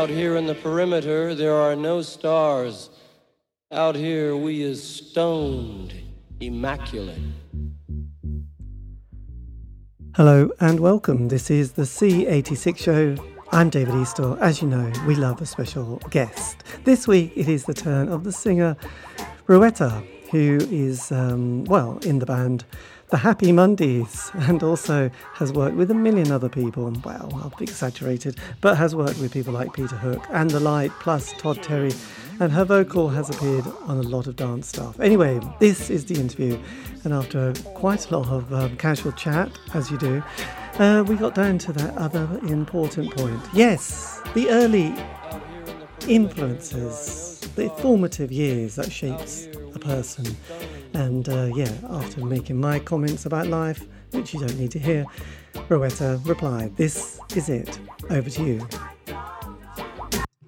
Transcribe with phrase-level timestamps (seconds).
[0.00, 2.88] Out here in the perimeter, there are no stars.
[3.70, 5.92] Out here, we is stoned,
[6.40, 7.20] immaculate.
[10.16, 11.28] Hello and welcome.
[11.28, 13.14] This is the C86 show.
[13.52, 14.40] I'm David Eastaugh.
[14.40, 16.64] As you know, we love a special guest.
[16.84, 18.78] This week it is the turn of the singer
[19.48, 22.64] Rowetta, who is, um, well, in the band
[23.10, 26.84] The Happy Mondays and also has worked with a million other people.
[27.04, 30.92] Well, I'll be exaggerated, but has worked with people like Peter Hook and The Light,
[31.00, 31.90] plus Todd Terry,
[32.38, 35.00] and her vocal has appeared on a lot of dance stuff.
[35.00, 36.56] Anyway, this is the interview,
[37.02, 40.22] and after quite a lot of um, casual chat, as you do,
[40.78, 43.40] uh, we got down to that other important point.
[43.52, 44.94] Yes, the early
[46.06, 50.36] influences, the formative years that shapes a person.
[50.94, 55.06] And uh, yeah, after making my comments about life, which you don't need to hear,
[55.68, 57.78] Rowetta replied, This is it.
[58.10, 58.68] Over to you.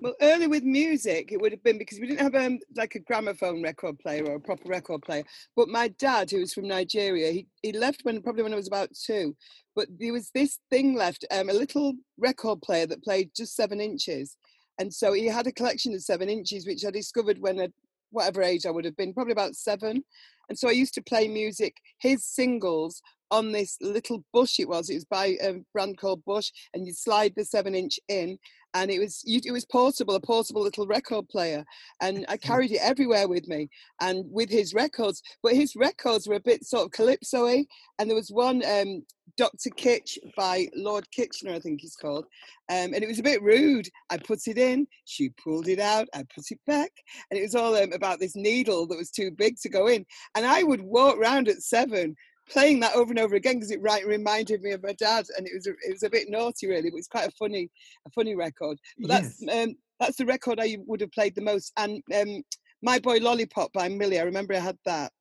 [0.00, 2.98] Well, early with music, it would have been because we didn't have um, like a
[2.98, 5.22] gramophone record player or a proper record player.
[5.54, 8.66] But my dad, who was from Nigeria, he, he left when probably when I was
[8.66, 9.36] about two.
[9.76, 13.80] But there was this thing left, um, a little record player that played just seven
[13.80, 14.36] inches.
[14.80, 17.70] And so he had a collection of seven inches, which I discovered when at
[18.10, 20.04] whatever age I would have been, probably about seven.
[20.48, 24.90] And so I used to play music, his singles on this little bush it was.
[24.90, 28.38] It was by a brand called Bush, and you slide the seven inch in,
[28.74, 31.64] and it was it was portable, a portable little record player,
[32.00, 33.70] and I carried it everywhere with me,
[34.00, 35.22] and with his records.
[35.42, 37.64] But his records were a bit sort of calypso-y,
[37.98, 39.02] and there was one um,
[39.38, 39.70] Dr.
[39.70, 42.24] Kitch by Lord Kitchener, I think he's called,
[42.70, 43.88] um, and it was a bit rude.
[44.10, 46.90] I put it in, she pulled it out, I put it back,
[47.30, 50.04] and it was all um, about this needle that was too big to go in,
[50.34, 52.16] and I would walk around at seven
[52.50, 55.46] playing that over and over again because it right reminded me of my dad, and
[55.46, 57.70] it was a, it was a bit naughty really, but it's quite a funny
[58.06, 58.78] a funny record.
[58.98, 59.38] But yes.
[59.40, 61.72] that's um, that's the record I would have played the most.
[61.76, 62.42] And um,
[62.82, 65.12] My Boy Lollipop by Millie, I remember I had that.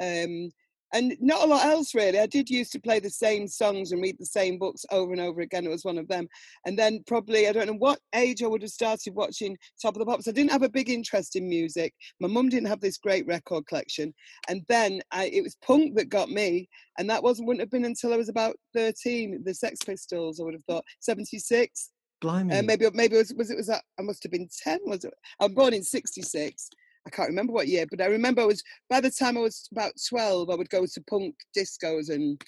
[0.00, 0.50] Um,
[0.92, 2.18] and not a lot else really.
[2.18, 5.20] I did used to play the same songs and read the same books over and
[5.20, 5.66] over again.
[5.66, 6.28] It was one of them.
[6.66, 10.00] And then probably I don't know what age I would have started watching Top of
[10.00, 10.28] the Pops.
[10.28, 11.94] I didn't have a big interest in music.
[12.20, 14.14] My mum didn't have this great record collection,
[14.48, 16.68] and then I, it was punk that got me.
[16.98, 19.42] And that wasn't wouldn't have been until I was about thirteen.
[19.44, 21.90] The Sex Pistols, I would have thought seventy six.
[22.20, 22.56] Blimey.
[22.56, 24.80] Uh, maybe maybe it was, was it was that I must have been ten.
[24.84, 25.14] Was it?
[25.38, 26.68] I'm born in sixty six.
[27.08, 29.66] I can't remember what year, but I remember I was by the time I was
[29.72, 32.40] about twelve, I would go to punk discos and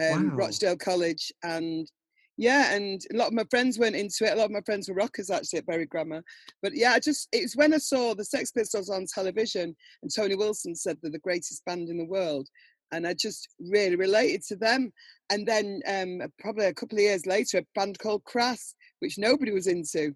[0.00, 0.36] um, wow.
[0.36, 1.88] Rochdale College, and
[2.36, 4.32] yeah, and a lot of my friends went into it.
[4.32, 6.24] A lot of my friends were rockers actually at Bury Grammar,
[6.62, 10.10] but yeah, I just it was when I saw the Sex Pistols on television, and
[10.12, 12.48] Tony Wilson said they're the greatest band in the world,
[12.90, 14.92] and I just really related to them.
[15.30, 19.52] And then um, probably a couple of years later, a band called Crass, which nobody
[19.52, 20.14] was into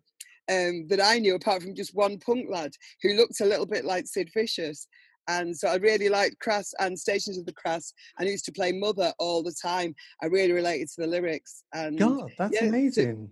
[0.50, 2.72] um, that I knew, apart from just one punk lad
[3.03, 4.86] who looked a little bit like Sid Vicious.
[5.28, 8.53] And so I really liked Crass and Stations of the Crass, and I used to
[8.53, 9.94] play Mother all the time.
[10.20, 11.62] I really related to the lyrics.
[11.72, 13.30] And God, that's yeah, amazing.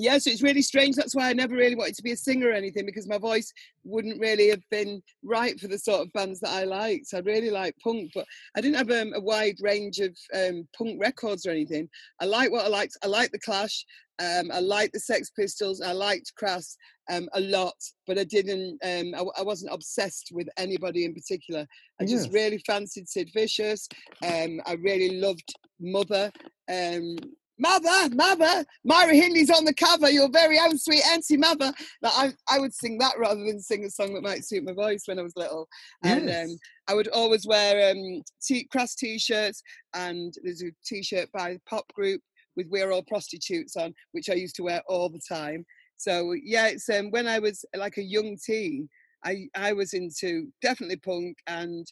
[0.00, 0.94] Yeah, so it's really strange.
[0.94, 3.52] That's why I never really wanted to be a singer or anything because my voice
[3.82, 7.08] wouldn't really have been right for the sort of bands that I liked.
[7.12, 8.24] I really like punk, but
[8.56, 11.88] I didn't have um, a wide range of um, punk records or anything.
[12.20, 12.96] I like what I liked.
[13.02, 13.84] I liked the Clash.
[14.20, 15.80] Um, I liked the Sex Pistols.
[15.80, 16.76] I liked Crass
[17.10, 17.74] um, a lot,
[18.06, 18.78] but I didn't.
[18.84, 21.66] Um, I, I, wasn't obsessed with anybody in particular.
[22.00, 23.88] I just really fancied Sid Vicious.
[24.24, 26.30] Um, I really loved Mother.
[26.70, 27.16] Um,
[27.58, 30.10] mother, mother, Myra Hindley's on the cover.
[30.10, 31.72] Your very own sweet auntie, mother.
[32.02, 34.72] Like I, I would sing that rather than sing a song that might suit my
[34.72, 35.68] voice when I was little.
[36.04, 36.18] Yes.
[36.18, 36.58] And um,
[36.88, 39.62] I would always wear um, t- Crass t-shirts,
[39.94, 42.20] and there's a t-shirt by a pop group
[42.56, 45.64] with "We're All Prostitutes" on, which I used to wear all the time.
[45.96, 48.88] So yeah, it's um, when I was like a young teen,
[49.24, 51.86] I I was into definitely punk and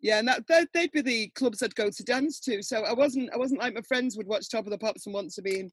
[0.00, 2.62] yeah, and that they'd be the clubs I'd go to dance to.
[2.62, 5.14] So I wasn't I wasn't like my friends would watch Top of the Pops and
[5.14, 5.70] want to be in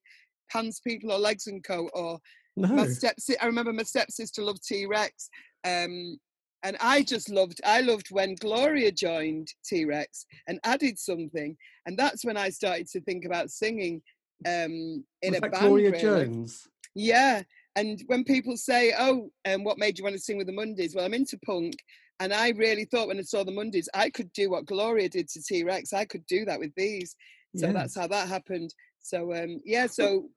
[0.51, 1.89] Pan's People or Legs and Co.
[1.93, 2.19] Or
[2.55, 2.67] no.
[2.69, 3.41] my stepsister.
[3.41, 5.29] I remember my stepsister loved T Rex.
[5.65, 6.17] Um,
[6.63, 11.97] and I just loved I loved when Gloria joined T Rex and added something, and
[11.97, 14.01] that's when I started to think about singing
[14.45, 15.59] um, in Was a band.
[15.59, 16.01] Gloria really.
[16.01, 16.67] Jones.
[16.95, 17.43] Yeah,
[17.75, 20.95] and when people say, "Oh, um, what made you want to sing with the Mondays?"
[20.95, 21.75] Well, I'm into punk,
[22.19, 25.27] and I really thought when I saw the Mondays, I could do what Gloria did
[25.29, 25.93] to T Rex.
[25.93, 27.15] I could do that with these.
[27.55, 28.73] So that's how that happened.
[29.01, 30.29] So um, yeah, so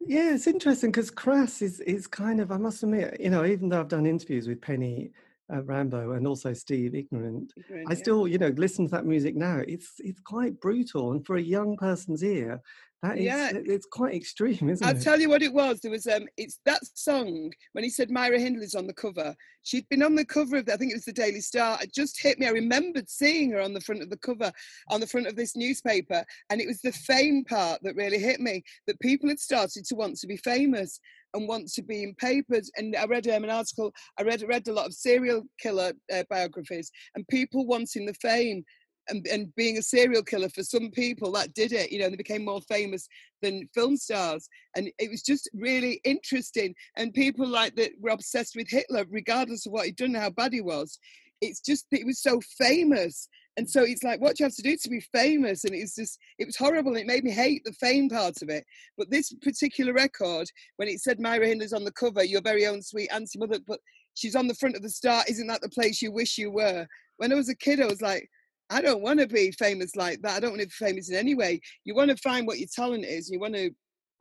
[0.00, 3.68] yeah, it's interesting because Crass is is kind of I must admit, you know, even
[3.68, 5.12] though I've done interviews with Penny
[5.52, 8.32] uh, Rimbaud and also Steve Ignorant, Ignorant I still, yeah.
[8.32, 9.62] you know, listen to that music now.
[9.66, 12.60] It's it's quite brutal, and for a young person's ear,
[13.02, 13.50] That is, Yeah.
[13.54, 14.82] it's quite extreme, isn't it?
[14.84, 15.80] I'll tell you what it was.
[15.80, 19.34] There was um, it's that song when he said Myra Hindley's on the cover.
[19.64, 21.78] She'd been on the cover of, the, I think it was the Daily Star.
[21.82, 22.46] It just hit me.
[22.46, 24.52] I remembered seeing her on the front of the cover,
[24.88, 28.40] on the front of this newspaper, and it was the fame part that really hit
[28.40, 28.62] me.
[28.86, 31.00] That people had started to want to be famous
[31.34, 32.70] and want to be in papers.
[32.76, 33.92] And I read um, an article.
[34.16, 38.64] I read read a lot of serial killer uh, biographies, and people wanting the fame.
[39.08, 42.14] And, and being a serial killer for some people that did it you know they
[42.14, 43.08] became more famous
[43.42, 44.48] than film stars.
[44.76, 46.72] And it was just really interesting.
[46.96, 50.52] And people like that were obsessed with hitler regardless of what he'd done how bad
[50.52, 51.00] he was
[51.42, 53.28] it's just he was so famous.
[53.58, 55.64] And so it's like what you have to do to be famous?
[55.64, 56.92] And it's just it was horrible.
[56.92, 58.64] And it made me hate the fame part of it.
[58.96, 62.80] But this particular record when it said myra hindley's on the cover your very own
[62.80, 63.80] sweet auntie mother but
[64.14, 66.86] she's on the front of the star isn't that the place you wish you were?
[67.18, 68.30] When i was a kid i was like
[68.72, 70.36] I don't want to be famous like that.
[70.36, 71.60] I don't want to be famous in any way.
[71.84, 73.30] You want to find what your talent is.
[73.30, 73.70] You want to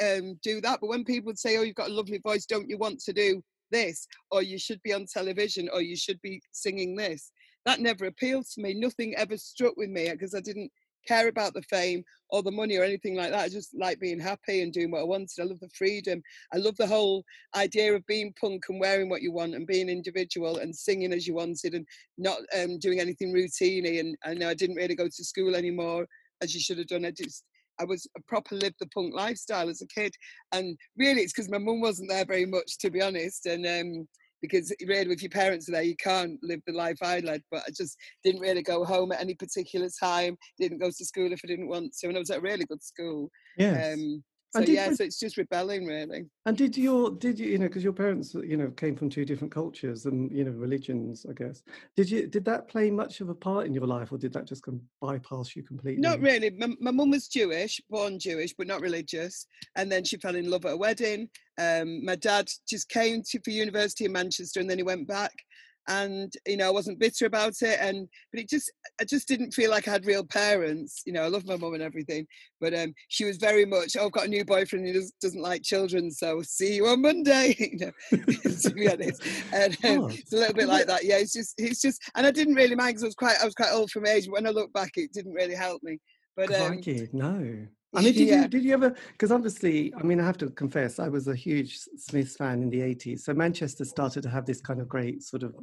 [0.03, 0.80] um, do that.
[0.81, 3.42] But when people say, "Oh, you've got a lovely voice," don't you want to do
[3.71, 7.31] this, or you should be on television, or you should be singing this?
[7.65, 8.74] That never appealed to me.
[8.74, 10.71] Nothing ever struck with me because I didn't
[11.07, 13.42] care about the fame or the money or anything like that.
[13.42, 15.39] I just like being happy and doing what I wanted.
[15.39, 16.21] I love the freedom.
[16.53, 17.24] I love the whole
[17.56, 21.27] idea of being punk and wearing what you want and being individual and singing as
[21.27, 21.86] you wanted and
[22.18, 24.00] not um, doing anything routiny.
[24.00, 26.07] And I know I didn't really go to school anymore
[26.42, 27.06] as you should have done.
[27.06, 27.44] I just
[27.80, 30.13] I was a proper lived the punk lifestyle as a kid,
[30.51, 33.48] and really it's because my mum wasn't there very much, to be honest.
[33.48, 34.07] And um,
[34.41, 37.41] because really, if your parents are there, you can't live the life I led.
[37.51, 40.38] But I just didn't really go home at any particular time.
[40.59, 42.65] Didn't go to school if I didn't want to, and I was at a really
[42.65, 43.29] good school.
[43.57, 43.93] Yes.
[43.93, 44.23] Um,
[44.53, 46.25] so And did yeah, you- so it's just rebelling, really.
[46.45, 49.24] and did your did you you know because your parents you know came from two
[49.25, 51.63] different cultures and you know religions, I guess.
[51.95, 54.45] Did you did that play much of a part in your life, or did that
[54.45, 56.01] just come bypass you completely?
[56.01, 56.50] Not really.
[56.50, 59.45] My, my mum was Jewish, born Jewish, but not religious.
[59.75, 61.30] And then she fell in love at a wedding.
[61.59, 65.31] Um, my dad just came to for university in Manchester, and then he went back.
[65.87, 67.77] And you know, I wasn't bitter about it.
[67.79, 71.01] And but it just, I just didn't feel like I had real parents.
[71.05, 72.27] You know, I love my mum and everything,
[72.59, 73.95] but um, she was very much.
[73.97, 74.85] Oh, I've got a new boyfriend.
[74.85, 77.55] who does, doesn't like children, so see you on Monday.
[77.59, 79.23] you know, to be honest.
[79.53, 81.03] And um, Oh, it's a little bit like that.
[81.03, 83.45] Yeah, it's just, it's just, and I didn't really mind because I was quite, I
[83.45, 84.25] was quite old from age.
[84.25, 85.99] But when I look back, it didn't really help me.
[86.35, 87.67] But um, Crikey, no.
[87.93, 88.41] I mean, did yeah.
[88.43, 88.95] you did you ever?
[89.11, 92.69] Because obviously, I mean, I have to confess, I was a huge Smiths fan in
[92.69, 93.25] the eighties.
[93.25, 95.55] So Manchester started to have this kind of great sort of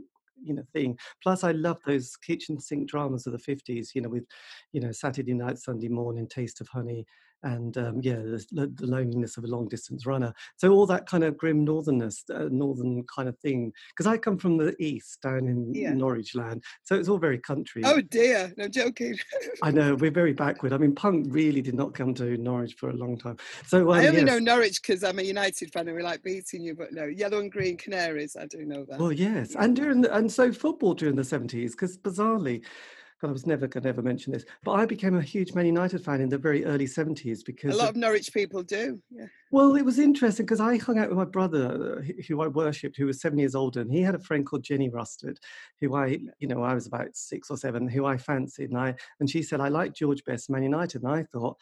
[0.43, 0.99] you know thing.
[1.23, 3.93] Plus, I love those kitchen sink dramas of the fifties.
[3.95, 4.27] You know, with
[4.73, 7.07] you know Saturday night, Sunday morning, Taste of Honey,
[7.43, 10.33] and um, yeah, the, the loneliness of a long distance runner.
[10.57, 13.73] So all that kind of grim northernness, uh, northern kind of thing.
[13.91, 15.93] Because I come from the east, down in Yeah.
[15.93, 17.83] Norwich land, so it's all very country.
[17.85, 19.19] oh dear, no joking.
[19.63, 20.73] I know we're very backward.
[20.73, 23.37] I mean, punk really did not come to Norwich for a long time.
[23.67, 24.27] So um, I only yes.
[24.27, 27.39] know Norwich because I'm a United fan and we like beating you, but no, yellow
[27.39, 28.99] and green Canaries, I do know that.
[28.99, 32.65] Well, yes, and during the, and so football during the seventies, because bizarrely,
[33.21, 35.67] God, I was never going to ever mention this, but I became a huge Man
[35.67, 37.75] United fan in the very early seventies because.
[37.75, 39.01] a lot of- of Norwich people do.
[39.11, 39.27] Yeah.
[39.51, 42.97] Well, it was interesting because I hung out with my brother, uh, who I worshipped,
[42.97, 45.39] who was seven years older, and he had a friend called Jenny Rustard,
[45.81, 48.95] who I, you know, I was about six or seven, who I fancied, and I,
[49.19, 51.57] and she said I like George Best, Man United, and I thought,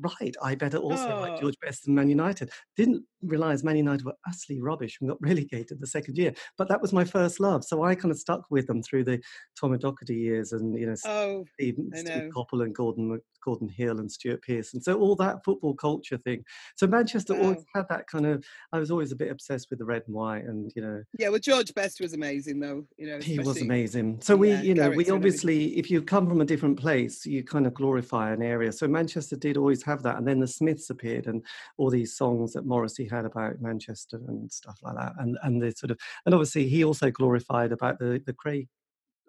[0.00, 1.40] right, I better also like Oh.
[1.40, 2.50] George Best and Man United.
[2.76, 6.80] Didn't realise Man United were utterly rubbish and got relegated the second year, but that
[6.80, 9.20] was my first love, so I kind of stuck with them through the
[9.60, 12.30] Tom Docherty years, and you know, Oh, Steve, Steve.
[12.34, 16.44] Coppell and Gordon Gordon Hill and Stuart Pearce, and so all that football culture thing.
[16.76, 17.64] So Manchester always oh.
[17.74, 18.44] had that kind of.
[18.72, 21.28] I was always a bit obsessed with the red and white, and you know yeah.
[21.28, 22.84] Well, George Best was amazing, though.
[22.96, 24.20] You know, he was amazing.
[24.22, 25.14] So we, yeah, you know, we character and everything.
[25.14, 28.72] obviously, if you come from a different place, you kind of glorify an area.
[28.72, 31.44] So Manchester did always have that, and then the Smiths appeared, and
[31.78, 35.72] all these songs that Morrissey had about Manchester and stuff like that, and and the
[35.72, 38.68] sort of, and obviously he also glorified about the the Kray.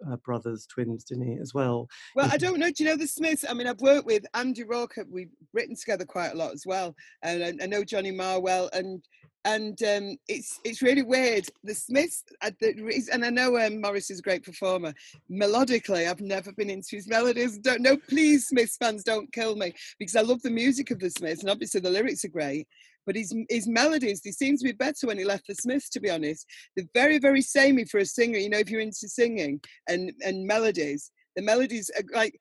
[0.08, 1.88] Uh, brothers, twins, didn't he, as well?
[2.16, 2.70] Well, I don't know.
[2.70, 3.44] Do you know the Smiths?
[3.48, 4.98] I mean, I've worked with Andy Rourke.
[5.10, 8.70] We've written together quite a lot as well, and I, I know Johnny Marr well.
[8.72, 9.02] And
[9.44, 11.46] and um, it's it's really weird.
[11.64, 14.92] The Smiths, uh, the and I know um, Morrissey's a great performer.
[15.30, 17.58] Melodically, I've never been into his melodies.
[17.58, 21.10] Don't no, please, Smiths fans, don't kill me because I love the music of the
[21.10, 22.68] Smiths, and obviously the lyrics are great.
[23.06, 25.88] But his his melodies, they seem to be better when he left the Smiths.
[25.90, 28.38] To be honest, they're very very samey for a singer.
[28.38, 32.38] You know, if you're into singing and and melodies, the melodies are like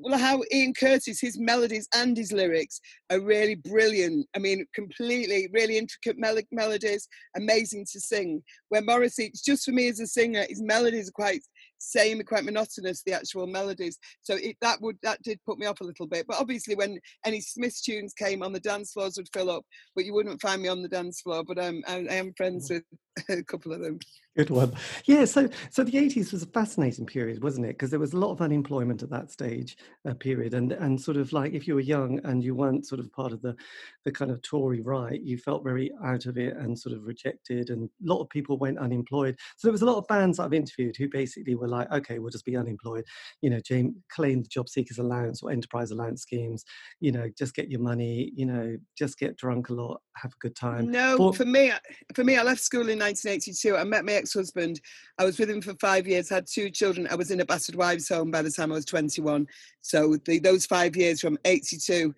[0.00, 4.26] well, how Ian Curtis, his melodies and his lyrics are really brilliant.
[4.34, 8.42] I mean, completely, really intricate mel- melodies, amazing to sing.
[8.68, 11.42] Where Morrissey, it's just for me as a singer, his melodies are quite
[11.80, 13.98] same, quite monotonous, the actual melodies.
[14.22, 16.26] So it, that would that did put me off a little bit.
[16.28, 19.64] But obviously, when any Smith tunes came on, the dance floors would fill up,
[19.96, 21.42] but you wouldn't find me on the dance floor.
[21.44, 22.84] But um, I, I am friends with
[23.28, 23.98] a couple of them.
[24.36, 24.72] Good one.
[25.06, 27.70] Yeah, so so the 80s was a fascinating period, wasn't it?
[27.70, 29.76] Because there was a lot of unemployment at that stage
[30.08, 33.00] uh, period, and and sort of like if you were young and you weren't sort
[33.00, 33.56] of part of the
[34.04, 37.70] the kind of Tory right, you felt very out of it and sort of rejected,
[37.70, 39.36] and a lot of people went unemployed.
[39.56, 42.30] So there was a lot of bands I've interviewed who basically were like, okay, we'll
[42.30, 43.04] just be unemployed,
[43.42, 46.64] you know, James claim the job seekers allowance or enterprise allowance schemes,
[47.00, 50.38] you know, just get your money, you know, just get drunk a lot, have a
[50.40, 50.90] good time.
[50.90, 51.72] No, but, for me,
[52.14, 53.76] for me, I left school in 1982.
[53.76, 54.80] I met my ex-husband.
[55.18, 57.08] I was with him for five years, had two children.
[57.10, 59.46] I was in a battered wives home by the time I was 21.
[59.80, 62.14] So the, those five years from 82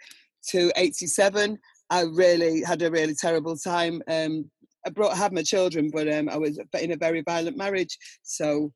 [0.50, 1.58] to 87,
[1.90, 4.02] I really had a really terrible time.
[4.08, 4.50] Um,
[4.86, 7.96] I brought had my children, but um, I was in a very violent marriage.
[8.22, 8.72] So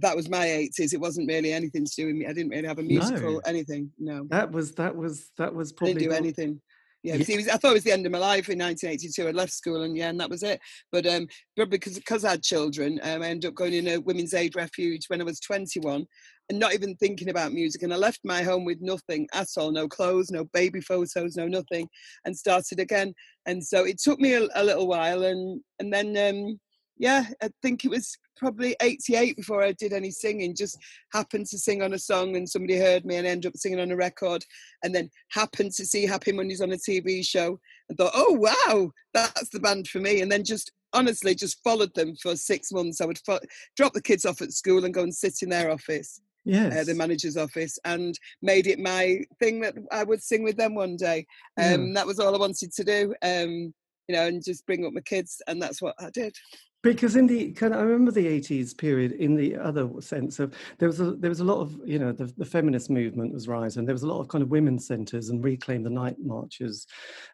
[0.00, 0.92] that was my 80s.
[0.92, 2.26] It wasn't really anything to do with me.
[2.26, 3.40] I didn't really have a musical no.
[3.46, 3.90] anything.
[3.98, 4.26] No.
[4.30, 6.60] That was that was that was probably I didn't do anything
[7.02, 7.36] yeah, yeah.
[7.36, 9.28] Was, I thought it was the end of my life in 1982.
[9.28, 10.60] I left school and yeah, and that was it.
[10.90, 13.98] But um, but because because I had children, um, I ended up going in a
[13.98, 16.04] women's aid refuge when I was 21,
[16.48, 17.82] and not even thinking about music.
[17.82, 21.46] And I left my home with nothing at all, no clothes, no baby photos, no
[21.46, 21.88] nothing,
[22.24, 23.14] and started again.
[23.46, 26.58] And so it took me a, a little while, and and then um,
[26.98, 30.54] yeah, I think it was probably 88 before I did any singing.
[30.54, 30.78] Just
[31.12, 33.90] happened to sing on a song and somebody heard me and ended up singing on
[33.90, 34.44] a record.
[34.82, 38.90] And then happened to see Happy Mondays on a TV show and thought, oh, wow,
[39.14, 40.20] that's the band for me.
[40.20, 43.00] And then just honestly just followed them for six months.
[43.00, 43.40] I would fo-
[43.76, 46.20] drop the kids off at school and go and sit in their office.
[46.44, 46.74] Yes.
[46.74, 50.74] Uh, the manager's office and made it my thing that I would sing with them
[50.74, 51.26] one day.
[51.60, 53.74] Um, That was all I wanted to do, um,
[54.08, 56.34] you know, and just bring up my kids, and that's what I did.
[56.82, 60.54] Because in the kind of, I remember the eighties period in the other sense of
[60.78, 63.48] there was a there was a lot of you know the, the feminist movement was
[63.48, 63.84] rising.
[63.84, 66.86] There was a lot of kind of women's centres and reclaim the night marches,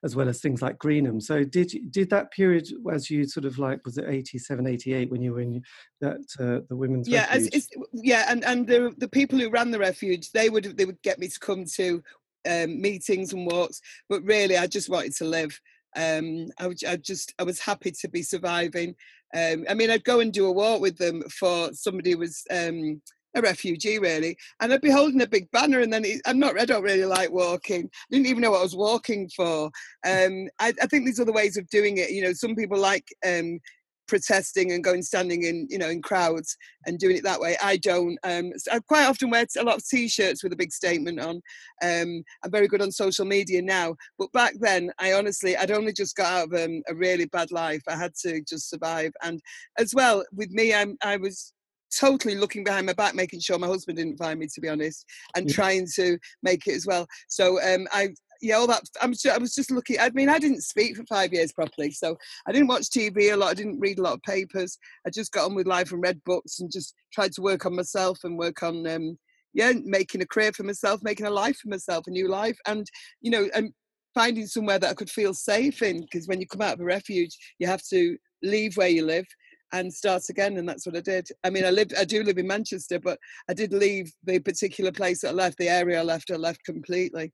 [0.03, 1.21] as well as things like Greenham.
[1.21, 5.21] So did did that period as you sort of like was it 87, 88 when
[5.21, 5.63] you were in
[6.01, 9.79] that uh, the women's yeah as, yeah and and the the people who ran the
[9.79, 12.03] refuge they would they would get me to come to
[12.49, 15.59] um, meetings and walks, but really I just wanted to live.
[15.97, 18.97] Um, I, I, just I was happy to be surviving.
[19.35, 22.45] Um, I mean, I'd go and do a walk with them for somebody who was
[22.51, 23.03] um,
[23.35, 26.59] a refugee, really, and I'd be holding a big banner, and then I'm not.
[26.59, 27.85] I don't really like walking.
[27.85, 29.67] I didn't even know what I was walking for.
[30.07, 32.11] Um, I, I, think these are the ways of doing it.
[32.11, 33.59] You know, some people like um,
[34.07, 36.57] protesting and going standing in you know in crowds
[36.87, 39.77] and doing it that way i don't um so i quite often wear a lot
[39.77, 41.41] of t-shirts with a big statement on
[41.83, 45.93] um i'm very good on social media now but back then i honestly i'd only
[45.93, 49.41] just got out of um, a really bad life i had to just survive and
[49.79, 51.53] as well with me i'm i was
[51.99, 55.05] totally looking behind my back, making sure my husband didn't find me, to be honest,
[55.37, 55.55] and yeah.
[55.55, 57.07] trying to make it as well.
[57.29, 58.09] So um, I
[58.41, 58.83] yeah, all that.
[59.01, 59.99] I'm sure I was just looking.
[59.99, 63.37] I mean, I didn't speak for five years properly, so I didn't watch TV a
[63.37, 63.51] lot.
[63.51, 64.79] I didn't read a lot of papers.
[65.07, 67.77] I just got on with life and read books and just tried to work on
[67.77, 69.19] myself and work on, um,
[69.53, 72.87] yeah, making a career for myself, making a life for myself, a new life, and
[73.21, 73.73] you know, and
[74.15, 76.01] finding somewhere that I could feel safe in.
[76.01, 79.27] Because when you come out of a refuge, you have to leave where you live
[79.75, 82.39] and start again and that's what i did i mean i live i do live
[82.39, 86.03] in manchester but i did leave the particular place that i left the area i
[86.03, 87.33] left i left completely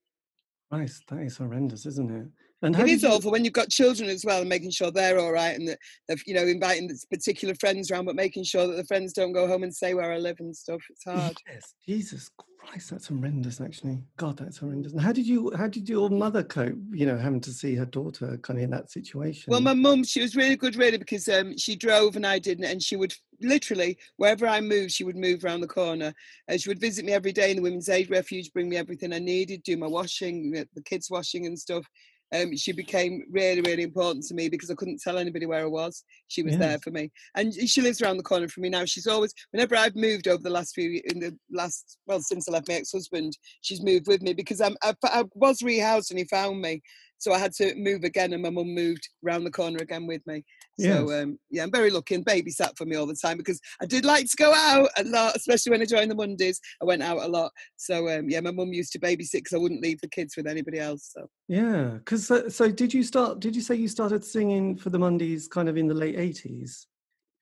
[0.70, 2.28] Christ, that is horrendous, isn't it?
[2.62, 5.32] And it is awful when you've got children as well, and making sure they're all
[5.32, 5.78] right, and that
[6.26, 9.46] you know, inviting this particular friends around, but making sure that the friends don't go
[9.46, 10.82] home and say where I live and stuff.
[10.90, 11.36] It's hard.
[11.50, 13.60] Yes, Jesus Christ, that's horrendous.
[13.60, 14.92] Actually, God, that's horrendous.
[14.92, 16.76] And how did you, how did your mother cope?
[16.90, 19.50] You know, having to see her daughter kind of in that situation.
[19.50, 22.64] Well, my mum, she was really good, really, because um, she drove and I didn't,
[22.64, 26.12] and she would literally wherever I moved, she would move around the corner.
[26.46, 29.14] Uh, she would visit me every day in the women's aid refuge, bring me everything
[29.14, 31.86] I needed, do my washing, the kids' washing and stuff
[32.34, 35.66] um, she became really, really important to me because I couldn't tell anybody where I
[35.66, 36.04] was.
[36.28, 36.60] She was yes.
[36.60, 38.84] there for me, and she lives around the corner from me now.
[38.84, 42.52] She's always, whenever I've moved over the last few, in the last, well, since I
[42.52, 46.24] left my ex-husband, she's moved with me because I'm, I, I was rehoused and he
[46.24, 46.82] found me,
[47.20, 50.26] so I had to move again, and my mum moved round the corner again with
[50.26, 50.42] me.
[50.80, 51.22] So yes.
[51.22, 54.06] um, yeah, I'm very lucky and babysat for me all the time because I did
[54.06, 56.58] like to go out a lot, especially when I joined the Mondays.
[56.80, 57.52] I went out a lot.
[57.76, 60.46] So um, yeah, my mum used to babysit because I wouldn't leave the kids with
[60.46, 61.10] anybody else.
[61.14, 63.40] So yeah, because uh, so did you start?
[63.40, 66.86] Did you say you started singing for the Mondays kind of in the late 80s?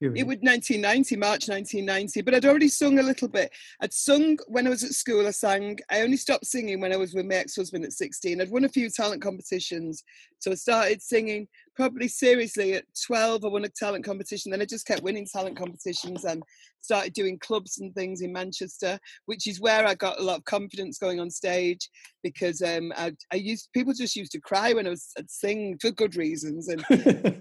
[0.00, 3.50] It was 1990, March 1990, but I'd already sung a little bit.
[3.80, 5.78] I'd sung when I was at school, I sang.
[5.90, 8.40] I only stopped singing when I was with my ex husband at 16.
[8.40, 10.04] I'd won a few talent competitions.
[10.38, 13.44] So I started singing probably seriously at 12.
[13.44, 14.50] I won a talent competition.
[14.50, 16.42] Then I just kept winning talent competitions and
[16.80, 20.44] started doing clubs and things in Manchester, which is where I got a lot of
[20.44, 21.88] confidence going on stage
[22.22, 25.78] because um, I, I used people just used to cry when I was I'd sing
[25.80, 26.84] for good reasons and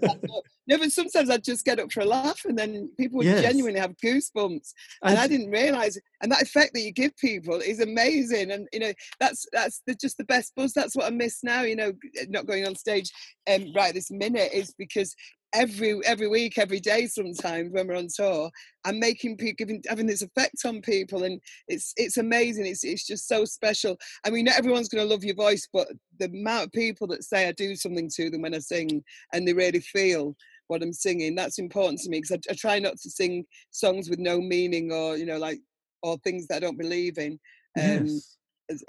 [0.68, 3.42] no, but sometimes I'd just get up for a laugh and then people would yes.
[3.42, 7.56] genuinely have goosebumps and, and I didn't realize and that effect that you give people
[7.56, 11.10] is amazing and you know that's that's the, just the best buzz that's what I
[11.10, 11.92] miss now you know
[12.28, 13.10] not going on stage
[13.52, 15.14] um, right this minute is because
[15.54, 18.50] every every week, every day sometimes when we're on tour,
[18.84, 22.66] I'm making people giving having this effect on people and it's it's amazing.
[22.66, 23.96] It's it's just so special.
[24.24, 27.48] I mean not everyone's gonna love your voice, but the amount of people that say
[27.48, 30.36] I do something to them when I sing and they really feel
[30.68, 34.10] what I'm singing, that's important to me because I, I try not to sing songs
[34.10, 35.60] with no meaning or, you know, like
[36.02, 37.40] or things that I don't believe in.
[37.78, 38.37] Um, yes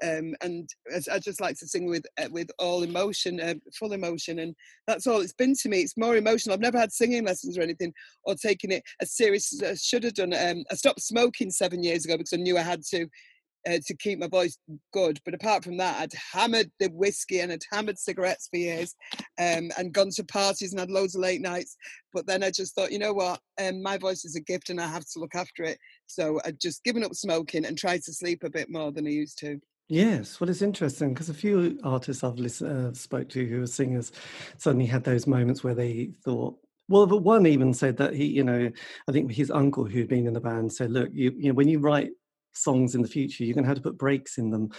[0.04, 0.70] um, and
[1.12, 4.56] I just like to sing with uh, with all emotion, uh, full emotion, and
[4.88, 5.80] that's all it's been to me.
[5.80, 6.54] It's more emotional.
[6.54, 7.94] I've never had singing lessons or anything,
[8.24, 10.34] or taken it as serious as I should have done.
[10.34, 13.08] Um, I stopped smoking seven years ago because I knew I had to.
[13.70, 14.58] Uh, to keep my voice
[14.94, 18.96] good, but apart from that, I'd hammered the whiskey and I'd hammered cigarettes for years,
[19.38, 21.76] um, and gone to parties and had loads of late nights.
[22.14, 24.80] But then I just thought, you know what, um, my voice is a gift and
[24.80, 25.78] I have to look after it.
[26.10, 29.12] So I'd just given up smoking and tried to sleep a bit more than I
[29.12, 29.60] used to.
[29.88, 34.12] Yes, well, it's interesting because a few artists I've uh, spoke to who were singers
[34.58, 38.44] suddenly had those moments where they thought, well, the one even said that he, you
[38.44, 38.72] know,
[39.08, 41.68] I think his uncle who'd been in the band said, look, you, you know, when
[41.68, 42.10] you write
[42.54, 44.70] songs in the future, you're going to have to put breaks in them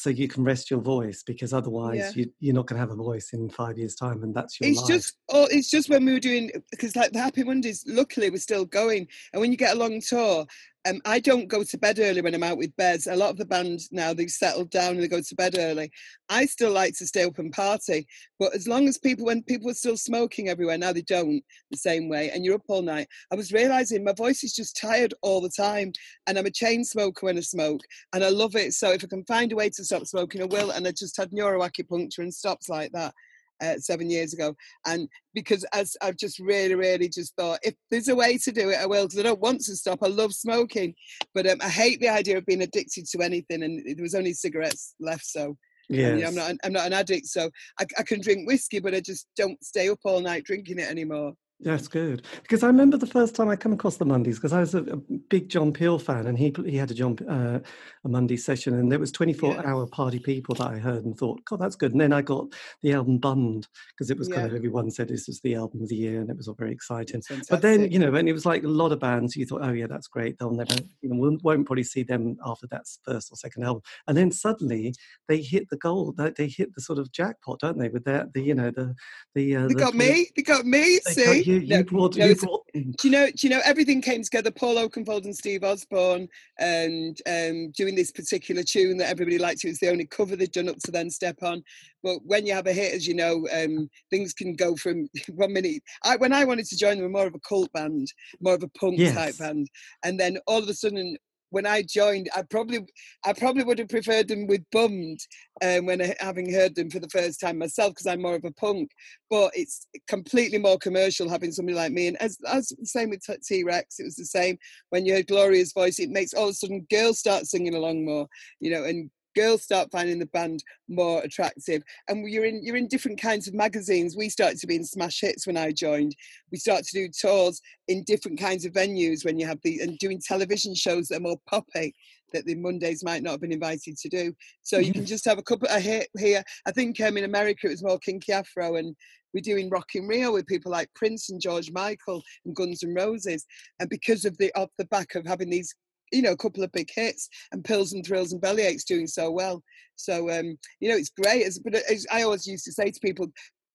[0.00, 2.10] so you can rest your voice because otherwise yeah.
[2.14, 4.70] you, you're not going to have a voice in five years time and that's your
[4.70, 4.88] it's life.
[4.88, 8.38] just oh it's just when we were doing because like the happy mondays luckily we're
[8.38, 10.46] still going and when you get a long tour
[10.88, 13.06] um, I don't go to bed early when I'm out with Bez.
[13.06, 15.90] A lot of the band now they've settled down and they go to bed early.
[16.28, 18.06] I still like to stay up and party,
[18.38, 21.76] but as long as people, when people are still smoking everywhere now, they don't the
[21.76, 23.08] same way, and you're up all night.
[23.30, 25.92] I was realizing my voice is just tired all the time,
[26.26, 27.82] and I'm a chain smoker when I smoke,
[28.12, 28.72] and I love it.
[28.72, 30.70] So if I can find a way to stop smoking, I will.
[30.70, 33.14] And I just had neuroacupuncture and stops like that
[33.60, 34.54] uh, seven years ago.
[34.86, 38.70] And because as I've just really, really just thought, if there's a way to do
[38.70, 40.00] it, I will, because I don't want to stop.
[40.02, 40.94] I love smoking,
[41.34, 43.62] but um, I hate the idea of being addicted to anything.
[43.62, 45.56] And there was only cigarettes left, so.
[45.92, 46.52] Yeah, I'm not.
[46.62, 49.88] I'm not an addict, so I, I can drink whiskey, but I just don't stay
[49.88, 51.34] up all night drinking it anymore.
[51.62, 52.24] That's good.
[52.42, 54.82] Because I remember the first time I come across the Mondays because I was a,
[54.82, 54.96] a,
[55.28, 57.60] big John Peel fan and he he had a John uh,
[58.04, 59.62] a Monday session and there was 24 yeah.
[59.64, 61.92] hour party people that I heard and thought God that's good.
[61.92, 62.46] And then I got
[62.82, 64.36] the album Bummed because it was yeah.
[64.36, 66.54] kind of everyone said this was the album of the year and it was all
[66.54, 67.22] very exciting.
[67.50, 69.72] But then you know and it was like a lot of bands you thought oh
[69.72, 70.38] yeah that's great.
[70.38, 73.82] They'll never you know we won't probably see them after that first or second album.
[74.08, 74.94] And then suddenly
[75.28, 78.32] they hit the goal they, they hit the sort of jackpot don't they with that
[78.32, 78.94] the you know the
[79.34, 80.30] the uh, they the, got me?
[80.34, 80.98] They got me?
[81.00, 82.62] See you, you no, brought, no, you brought...
[82.72, 83.26] do you know?
[83.26, 83.60] Do you know?
[83.64, 84.50] Everything came together.
[84.50, 89.64] Paul Oakenfold and Steve Osborne, and um, doing this particular tune that everybody liked.
[89.64, 91.10] It was the only cover they'd done up to then.
[91.10, 91.62] Step on.
[92.02, 95.52] But when you have a hit, as you know, um, things can go from one
[95.52, 95.82] minute.
[96.04, 98.08] I, when I wanted to join them, more of a cult band,
[98.40, 99.14] more of a punk yes.
[99.14, 99.68] type band,
[100.04, 101.16] and then all of a sudden
[101.50, 102.86] when I joined, I probably
[103.24, 105.20] I probably would have preferred them with Bummed
[105.62, 108.44] um, when I, having heard them for the first time myself because I'm more of
[108.44, 108.90] a punk.
[109.28, 112.08] But it's completely more commercial having somebody like me.
[112.08, 114.58] And as as same with T Rex, it was the same.
[114.90, 118.04] When you heard Gloria's voice, it makes all of a sudden girls start singing along
[118.04, 118.26] more,
[118.60, 122.88] you know, and girls start finding the band more attractive and you're in you're in
[122.88, 124.16] different kinds of magazines.
[124.16, 126.14] We started to be in smash hits when i joined.
[126.50, 129.98] We start to do tours in different kinds of venues when you have the and
[129.98, 131.94] doing television shows that are more poppy
[132.32, 134.32] that the mondays might not have been invited to do.
[134.62, 136.42] So you can just have a couple of hit here.
[136.66, 138.94] I think um, in america it was more kinky afro and
[139.32, 142.96] we're doing Rock in Rio with people like Prince and George Michael and Guns and
[142.96, 143.46] Roses,
[143.78, 145.74] and because of the off the back of having these
[146.12, 149.30] you know, a couple of big hits and Pills and Thrills and Bellyaches doing so
[149.30, 149.62] well.
[149.96, 151.42] So, um, you know, it's great.
[151.42, 153.26] It's, but as I always used to say to people,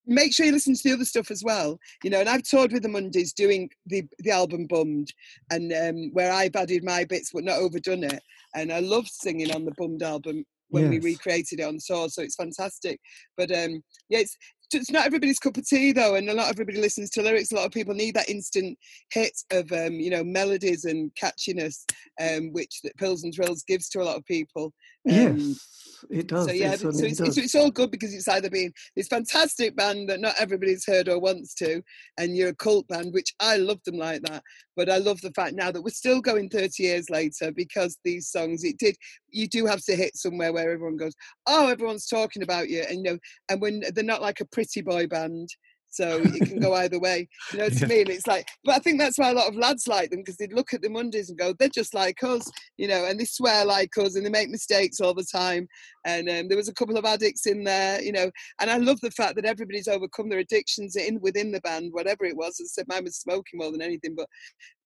[0.07, 1.79] make sure you listen to the other stuff as well.
[2.03, 5.09] You know, and I've toured with the Mondays doing the, the album Bummed
[5.51, 8.21] and um, where I've added my bits but not overdone it.
[8.55, 11.03] And I love singing on the Bummed album when yes.
[11.03, 12.09] we recreated it on tour.
[12.09, 12.99] So it's fantastic.
[13.37, 14.37] But um, yeah, it's
[14.75, 17.51] it's not everybody's cup of tea though, and a lot of everybody listens to lyrics.
[17.51, 18.77] A lot of people need that instant
[19.11, 21.83] hit of um, you know melodies and catchiness,
[22.21, 24.73] um, which that Pills and Thrills gives to a lot of people.
[25.07, 26.47] Um, yes, it does.
[26.47, 29.75] So yeah, it so it's, it's, it's, all good because it's either been this fantastic
[29.75, 31.81] band that not everybody's heard or wants to,
[32.17, 34.43] and you're a cult band, which I love them like that.
[34.75, 38.27] But I love the fact now that we're still going 30 years later because these
[38.27, 38.95] songs, it did.
[39.29, 41.13] You do have to hit somewhere where everyone goes,
[41.47, 44.81] oh, everyone's talking about you, and you know, and when they're not like a pretty
[44.81, 45.49] boy band
[45.95, 47.29] So it can go either way.
[47.53, 48.09] You know what I mean?
[48.09, 50.51] It's like, but I think that's why a lot of lads like them because they'd
[50.51, 53.63] look at the Mondays and go, they're just like us, you know, and they swear
[53.63, 55.69] like us and they make mistakes all the time.
[56.05, 58.29] And um, there was a couple of addicts in there, you know,
[58.59, 62.25] and I love the fact that everybody's overcome their addictions in within the band, whatever
[62.25, 62.57] it was.
[62.59, 64.27] I said mine was smoking more than anything, but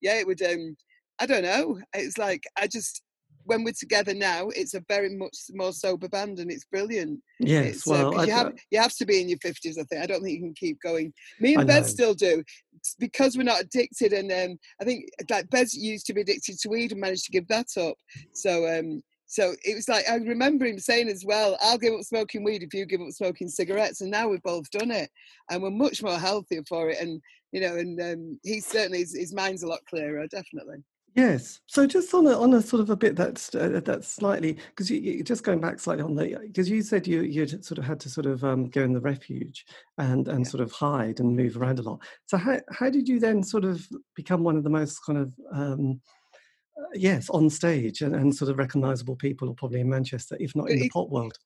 [0.02, 0.42] yeah, it would.
[0.44, 0.78] Um,
[1.20, 1.80] I don't know.
[1.94, 3.02] It's like I just
[3.50, 7.20] when we're together now, it's a very much more sober band and it's brilliant.
[7.40, 9.78] Yes, it's, well, uh, you have you have to be in your fifties.
[9.78, 11.12] I think I don't think you can keep going.
[11.40, 12.44] Me and Bez still do
[13.00, 16.70] because we're not addicted, and um, I think like Bez used to be addicted to
[16.70, 17.96] weed and managed to give that up.
[18.34, 22.04] So um, so it was like I remember him saying as well, "I'll give up
[22.04, 25.10] smoking weed if you give up smoking cigarettes." And now we've both done it,
[25.50, 27.00] and we're much more healthier for it.
[27.00, 27.20] And
[27.52, 30.84] you know, and um, he certainly his, his mind's a lot clearer, definitely.
[31.16, 31.60] Yes.
[31.68, 34.92] So just on a on a sort of a bit that's uh, that's slightly because
[34.92, 37.84] you, you, just going back slightly on the because you said you you sort of
[37.84, 39.66] had to sort of um, go in the refuge
[39.98, 40.50] and and yeah.
[40.50, 42.00] sort of hide and move around a lot.
[42.26, 45.34] So how how did you then sort of become one of the most kind of
[45.52, 46.02] um,
[46.80, 50.70] uh, yes on stage and, and sort of recognizable people probably in Manchester, if not
[50.70, 51.38] in it, the pop world?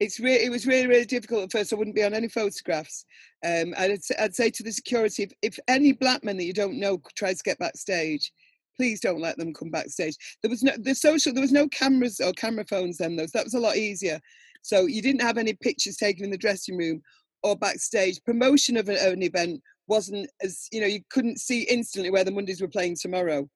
[0.00, 1.72] It's re- it was really really difficult at first.
[1.72, 3.04] I wouldn't be on any photographs.
[3.44, 6.80] Um, I'd, I'd say to the security if, if any black men that you don't
[6.80, 8.32] know tries to get backstage
[8.76, 10.16] please don't let them come backstage.
[10.42, 13.26] There was no the social, there was no cameras or camera phones then though.
[13.26, 14.20] So that was a lot easier.
[14.62, 17.02] So you didn't have any pictures taken in the dressing room
[17.42, 18.22] or backstage.
[18.24, 22.24] Promotion of an, of an event wasn't as you know you couldn't see instantly where
[22.24, 23.48] the Mondays were playing tomorrow,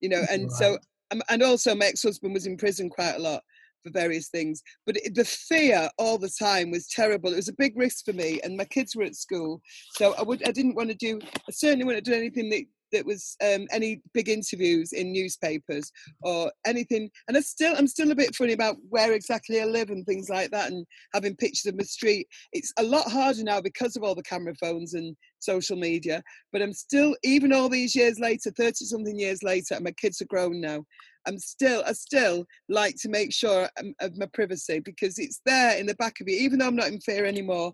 [0.00, 0.22] you know.
[0.30, 0.52] And right.
[0.52, 0.78] so
[1.10, 3.42] um, and also my ex-husband was in prison quite a lot
[3.82, 4.62] for various things.
[4.86, 7.32] But it, the fear all the time was terrible.
[7.32, 9.60] It was a big risk for me, and my kids were at school,
[9.94, 11.18] so I would I didn't want to do.
[11.24, 15.90] I certainly wouldn't do anything that that was um, any big interviews in newspapers
[16.22, 17.10] or anything.
[17.28, 20.28] And I still, I'm still a bit funny about where exactly I live and things
[20.28, 22.26] like that, and having pictures of my street.
[22.52, 26.22] It's a lot harder now because of all the camera phones and social media.
[26.52, 30.20] But I'm still, even all these years later, thirty something years later, and my kids
[30.20, 30.84] are grown now.
[31.26, 33.68] I'm still, I still like to make sure
[34.00, 36.88] of my privacy because it's there in the back of you, even though I'm not
[36.88, 37.72] in fear anymore.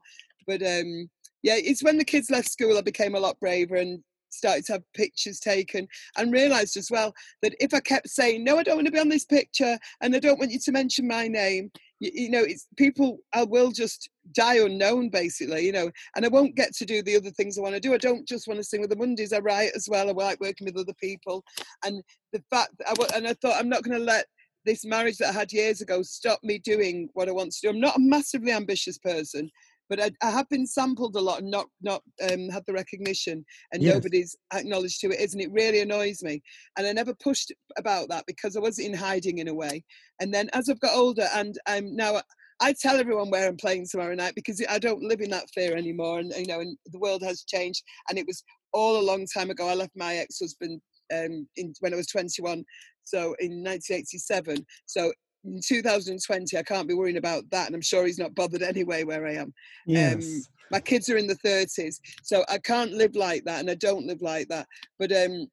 [0.49, 1.09] But um,
[1.43, 4.73] yeah, it's when the kids left school I became a lot braver and started to
[4.75, 5.87] have pictures taken
[6.17, 7.13] and realized as well
[7.43, 10.15] that if I kept saying, no, I don't want to be on this picture and
[10.15, 13.71] I don't want you to mention my name, you, you, know, it's people, I will
[13.71, 17.59] just die unknown basically, you know, and I won't get to do the other things
[17.59, 17.95] I want to do.
[17.95, 20.09] I don't just want to sing with the Mondays, I write as well.
[20.09, 21.45] I like working with other people.
[21.85, 24.27] And the fact, I, and I thought, I'm not going to let
[24.67, 27.71] this marriage that I had years ago stop me doing what I want to do.
[27.71, 29.51] I'm not a massively ambitious person,
[29.89, 33.45] but I, I, have been sampled a lot and not not um, had the recognition,
[33.73, 33.95] and yes.
[33.95, 36.43] nobody's acknowledged who it is, and it really annoys me.
[36.77, 39.85] And I never pushed about that because I was in hiding in a way.
[40.21, 42.21] And then as I've got older, and I'm now.
[42.59, 45.77] I tell everyone where I'm playing tomorrow night because I don't live in that fear
[45.77, 47.83] anymore, and you know, and the world has changed.
[48.09, 49.69] And it was all a long time ago.
[49.69, 50.81] I left my ex-husband
[51.13, 52.65] um, in, when I was 21,
[53.05, 54.65] so in 1987.
[54.87, 55.13] So
[55.47, 59.05] in 2020, I can't be worrying about that, and I'm sure he's not bothered anyway
[59.05, 59.47] where I am.
[59.47, 59.53] Um,
[59.87, 60.15] yes.
[60.15, 63.75] Um, my kids are in the 30s, so I can't live like that, and I
[63.75, 64.67] don't live like that.
[64.99, 65.47] But um,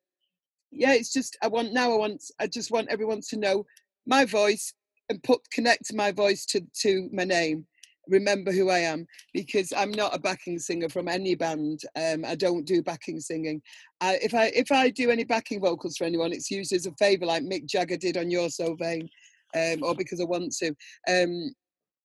[0.71, 1.93] yeah, it's just I want now.
[1.93, 3.65] I want I just want everyone to know
[4.05, 4.73] my voice
[5.09, 7.65] and put connect my voice to to my name.
[8.09, 11.81] Remember who I am because I'm not a backing singer from any band.
[11.95, 13.61] Um, I don't do backing singing.
[14.01, 16.91] I, if I if I do any backing vocals for anyone, it's used as a
[16.93, 19.07] favour, like Mick Jagger did on "You're So Vain."
[19.55, 20.69] Um, or because I want to.
[21.07, 21.53] Um,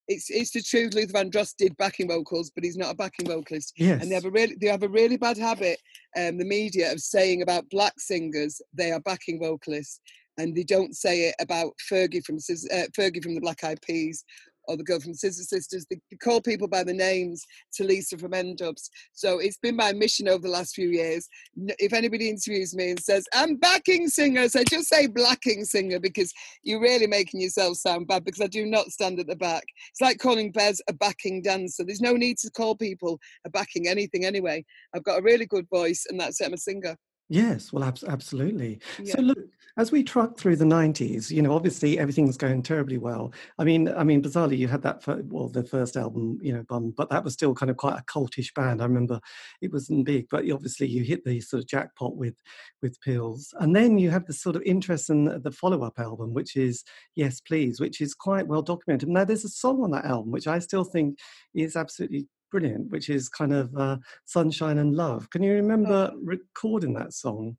[0.09, 0.95] it's it's the truth.
[0.95, 3.75] Luther Vandross did backing vocals, but he's not a backing vocalist.
[3.77, 4.01] Yes.
[4.01, 5.79] And they have a really they have a really bad habit,
[6.17, 10.01] um, the media of saying about black singers they are backing vocalists,
[10.39, 14.25] and they don't say it about Fergie from uh, Fergie from the Black Eyed Peas
[14.69, 15.87] or the girl from Scissor Sisters.
[15.91, 18.91] They, call people by the names to Lisa from N-Dubz.
[19.13, 21.29] So it's been my mission over the last few years.
[21.79, 26.33] If anybody interviews me and says, I'm backing singer, so just say blacking singer because
[26.63, 29.65] you're really making yourself sound bad because I do not stand at the back.
[29.91, 31.85] It's like calling Bez a backing dancer.
[31.85, 34.65] There's no need to call people a backing anything anyway.
[34.95, 36.97] I've got a really good voice and that's it, I'm a singer.
[37.29, 38.81] Yes, well, ab- absolutely.
[38.99, 39.15] Yeah.
[39.17, 39.39] So look,
[39.77, 43.33] as we truck through the '90s, you know, obviously everything's going terribly well.
[43.59, 46.63] I mean, I mean, bizarrely, you had that for, well, the first album, you know,
[46.63, 48.81] bum, but that was still kind of quite a cultish band.
[48.81, 49.21] I remember
[49.61, 52.37] it wasn't big, but obviously you hit the sort of jackpot with
[52.83, 56.57] with Pills, and then you have the sort of interest in the follow-up album, which
[56.57, 56.83] is
[57.15, 59.11] Yes Please, which is quite well documented.
[59.11, 61.19] Now, there's a song on that album which I still think
[61.55, 65.29] is absolutely brilliant, which is kind of uh, Sunshine and Love.
[65.31, 66.19] Can you remember oh.
[66.23, 67.57] recording that song?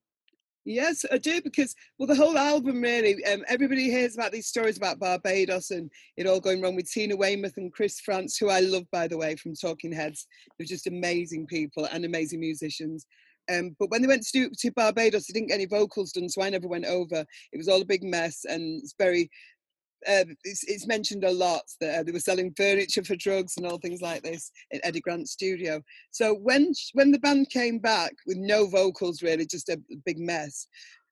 [0.65, 3.23] Yes, I do because well, the whole album really.
[3.25, 7.15] Um, everybody hears about these stories about Barbados and it all going wrong with Tina
[7.15, 10.27] Weymouth and Chris Frantz, who I love by the way from Talking Heads.
[10.57, 13.07] They're just amazing people and amazing musicians.
[13.51, 16.43] Um, but when they went to, to Barbados, they didn't get any vocals done, so
[16.43, 17.25] I never went over.
[17.51, 19.29] It was all a big mess, and it's very
[20.07, 23.65] uh, it's, it's, mentioned a lot that uh, they were selling furniture for drugs and
[23.65, 25.81] all things like this in Eddie Grant's studio.
[26.11, 30.67] So when when the band came back with no vocals, really, just a big mess,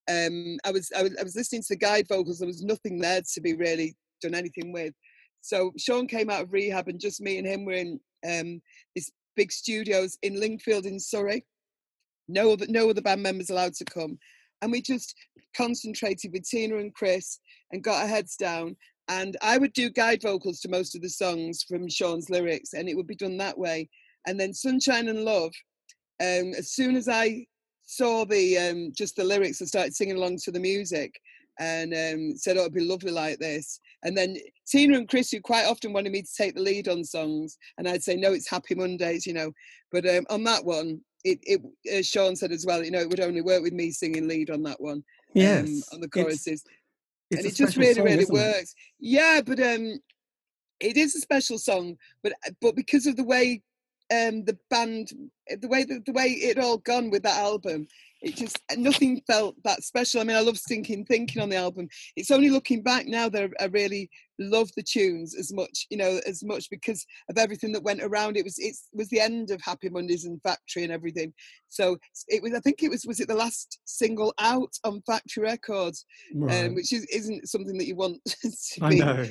[0.10, 2.40] um, I was I was I was listening to the guide vocals.
[2.40, 4.94] There was nothing there to be really done anything with.
[5.42, 8.62] So Sean came out of rehab, and just me and him were in um,
[8.96, 11.46] this big studios in Lingfield in Surrey.
[12.28, 14.18] No other no other band members allowed to come,
[14.62, 15.16] and we just
[15.56, 17.40] concentrated with Tina and Chris
[17.72, 18.76] and got our heads down.
[19.10, 22.90] And I would do guide vocals to most of the songs from Sean's lyrics, and
[22.90, 23.90] it would be done that way.
[24.28, 25.54] And then Sunshine and Love,
[26.20, 27.46] um, as soon as I
[27.86, 31.14] saw the um, just the lyrics, I started singing along to the music
[31.60, 35.40] and um, said, "Oh, it'd be lovely like this." And then Tina and Chris, who
[35.40, 38.50] quite often wanted me to take the lead on songs, and I'd say, "No, it's
[38.50, 39.52] Happy Mondays," you know.
[39.92, 43.10] But um, on that one, it, it as Sean said as well, you know, it
[43.10, 44.98] would only work with me singing lead on that one.
[44.98, 45.04] Um,
[45.34, 46.48] yes, um, on the choruses.
[46.48, 46.64] It's,
[47.32, 48.72] it's and it just really, song, really works.
[48.72, 48.76] It?
[49.00, 50.00] Yeah, but um,
[50.80, 53.62] it is a special song, but uh, but because of the way
[54.12, 55.12] um the band,
[55.60, 57.88] the way the, the way it all gone with that album,
[58.22, 60.22] it just nothing felt that special.
[60.22, 61.88] I mean, I love Stinking Thinking on the album.
[62.16, 66.20] It's only looking back now that I really love the tunes as much, you know,
[66.26, 68.38] as much because of everything that went around.
[68.38, 71.34] It was it was the end of Happy Mondays and Factory and everything.
[71.70, 72.54] So it was.
[72.54, 76.66] I think it was was it the last single out on Factory Records, um, right.
[76.66, 78.52] um, which is, isn't something that you want to
[78.82, 79.00] I be.
[79.00, 79.26] Know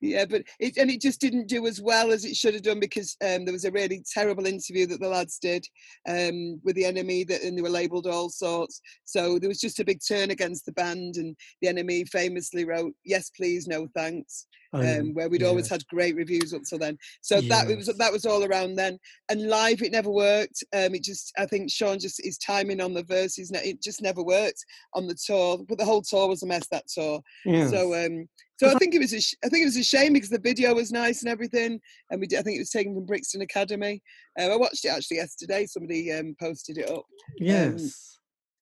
[0.00, 2.80] yeah but it and it just didn't do as well as it should have done
[2.80, 5.64] because um, there was a really terrible interview that the lads did
[6.08, 8.80] um, with the NME that and they were labeled all sorts.
[9.04, 12.94] So there was just a big turn against the band and the NME famously wrote
[13.04, 16.96] yes please no thanks um, um, where we'd always had great reviews up till then.
[17.20, 17.48] So yes.
[17.48, 18.98] that was that was all around then.
[19.28, 20.62] And live it never worked.
[20.72, 24.22] Um, it just i think sean just his timing on the verses it just never
[24.22, 27.20] worked on the tour but the whole tour was a mess that tour.
[27.44, 27.70] Yes.
[27.70, 28.28] so um
[28.60, 30.38] so I think it was a sh- I think it was a shame because the
[30.38, 33.40] video was nice and everything, and we did, I think it was taken from Brixton
[33.40, 34.02] Academy.
[34.38, 35.64] Um, I watched it actually yesterday.
[35.64, 36.98] Somebody um, posted it up.
[36.98, 37.04] Um,
[37.38, 38.18] yes.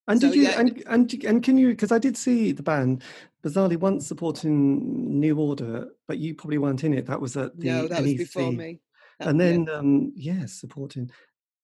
[0.07, 0.59] Um, and so, did you yeah.
[0.59, 3.03] and, and and can you because I did see the band
[3.43, 7.05] bizarrely once supporting New Order, but you probably weren't in it.
[7.05, 8.03] That was at the no, that NEC.
[8.03, 8.79] was before me.
[9.19, 9.73] That, and then yeah.
[9.73, 11.11] um yes, supporting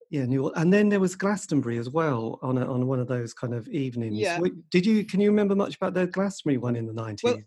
[0.10, 0.60] yeah, New Order.
[0.60, 3.68] And then there was Glastonbury as well on a, on one of those kind of
[3.70, 4.18] evenings.
[4.18, 4.40] Yeah.
[4.72, 7.24] Did you can you remember much about the Glastonbury one in the nineties?
[7.24, 7.40] Well,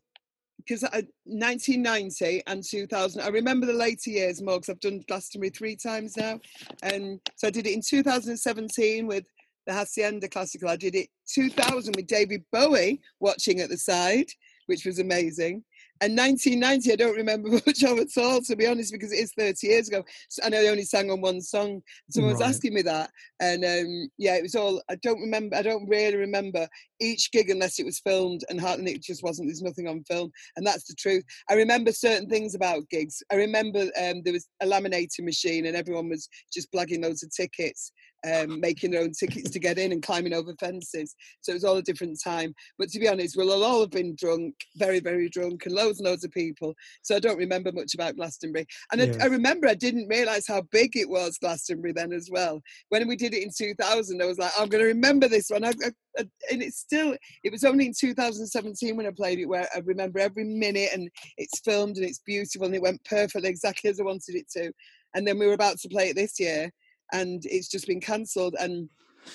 [0.68, 5.76] because 1990 and 2000 i remember the later years more because i've done glastonbury three
[5.76, 6.38] times now.
[6.82, 9.24] And so i did it in 2017 with
[9.66, 10.68] the hacienda classical.
[10.68, 14.26] I did it 2000 with david bowie watching at the side
[14.66, 15.64] which was amazing
[16.00, 19.32] and 1990, I don't remember much of at all, to be honest, because it is
[19.36, 20.04] 30 years ago.
[20.28, 21.82] So, and I only sang on one song.
[22.10, 22.38] Someone right.
[22.38, 23.10] was asking me that.
[23.40, 26.68] And um, yeah, it was all, I don't remember, I don't really remember
[27.00, 30.30] each gig unless it was filmed and, and it just wasn't, there's nothing on film.
[30.56, 31.24] And that's the truth.
[31.48, 33.22] I remember certain things about gigs.
[33.32, 37.34] I remember um, there was a laminating machine and everyone was just blagging loads of
[37.34, 37.92] tickets
[38.26, 41.14] um, making their own tickets to get in and climbing over fences.
[41.40, 42.54] So it was all a different time.
[42.78, 46.08] But to be honest, we'll all have been drunk, very, very drunk, and loads and
[46.08, 46.74] loads of people.
[47.02, 48.66] So I don't remember much about Glastonbury.
[48.92, 49.16] And yes.
[49.20, 52.60] I, I, remember I didn't realise how big it was, Glastonbury, then as well.
[52.88, 55.64] When we did it in 2000, I was like, I'm going to remember this one.
[55.64, 59.68] I, I, and it's still, it was only in 2017 when I played it where
[59.74, 63.90] I remember every minute and it's filmed and it's beautiful and it went perfectly exactly
[63.90, 64.72] as I wanted it to.
[65.14, 66.70] And then we were about to play it this year
[67.12, 68.54] and it's just been cancelled.
[68.58, 68.88] And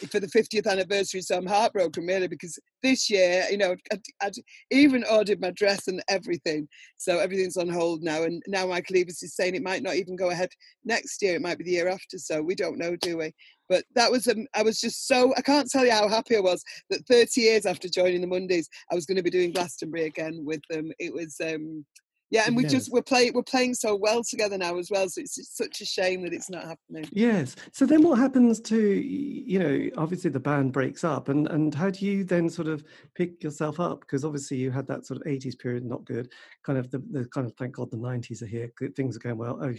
[0.10, 4.36] for the 50th anniversary, so I'm heartbroken really because this year, you know, I'd, I'd
[4.72, 8.24] even ordered my dress and everything, so everything's on hold now.
[8.24, 10.50] And now Michael Eavis is saying it might not even go ahead
[10.84, 12.18] next year; it might be the year after.
[12.18, 13.34] So we don't know, do we?
[13.70, 16.42] But that was, um, I was just so, I can't tell you how happy I
[16.42, 20.06] was that 30 years after joining the Mondays, I was going to be doing Glastonbury
[20.06, 20.92] again with them.
[21.00, 21.86] It was, um,
[22.30, 22.72] yeah and we yes.
[22.72, 25.82] just we're playing we're playing so well together now as well so it's, it's, such
[25.82, 27.08] a shame that it's not happening.
[27.12, 27.56] Yes.
[27.72, 31.90] So then what happens to you know obviously the band breaks up and and how
[31.90, 32.84] do you then sort of
[33.16, 34.02] pick yourself up?
[34.02, 36.32] Because obviously you had that sort of 80s period not good.
[36.64, 39.38] Kind of the, the kind of thank god the 90s are here things are going
[39.38, 39.60] well.
[39.62, 39.74] Oh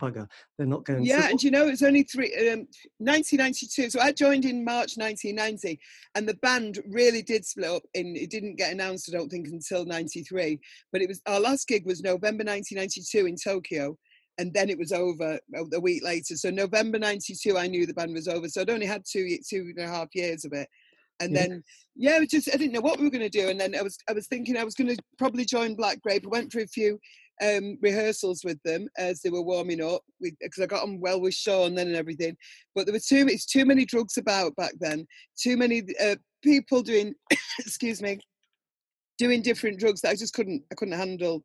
[0.00, 2.66] bugger they're not going yeah so, and you know it's only three um,
[2.98, 5.78] 1992 so i joined in march 1990
[6.14, 9.46] and the band really did split up in it didn't get announced i don't think
[9.48, 10.58] until 93
[10.90, 13.96] but it was our last gig was november 1992 in tokyo
[14.38, 15.38] and then it was over
[15.74, 18.86] a week later so november 92 i knew the band was over so i'd only
[18.86, 20.68] had two two and a half years of it
[21.20, 21.46] And Yeah.
[21.46, 21.64] then
[21.94, 23.48] yeah, it was just I didn't know what we were going to do.
[23.48, 26.24] And then I was I was thinking I was going to probably join Black Grape.
[26.26, 26.98] I went for a few
[27.42, 31.34] um, rehearsals with them as they were warming up because I got on well with
[31.34, 32.36] Sean then and everything.
[32.74, 35.06] But there were too it's too many drugs about back then.
[35.40, 37.14] Too many uh, people doing
[37.60, 38.18] excuse me
[39.18, 41.44] doing different drugs that I just couldn't I couldn't handle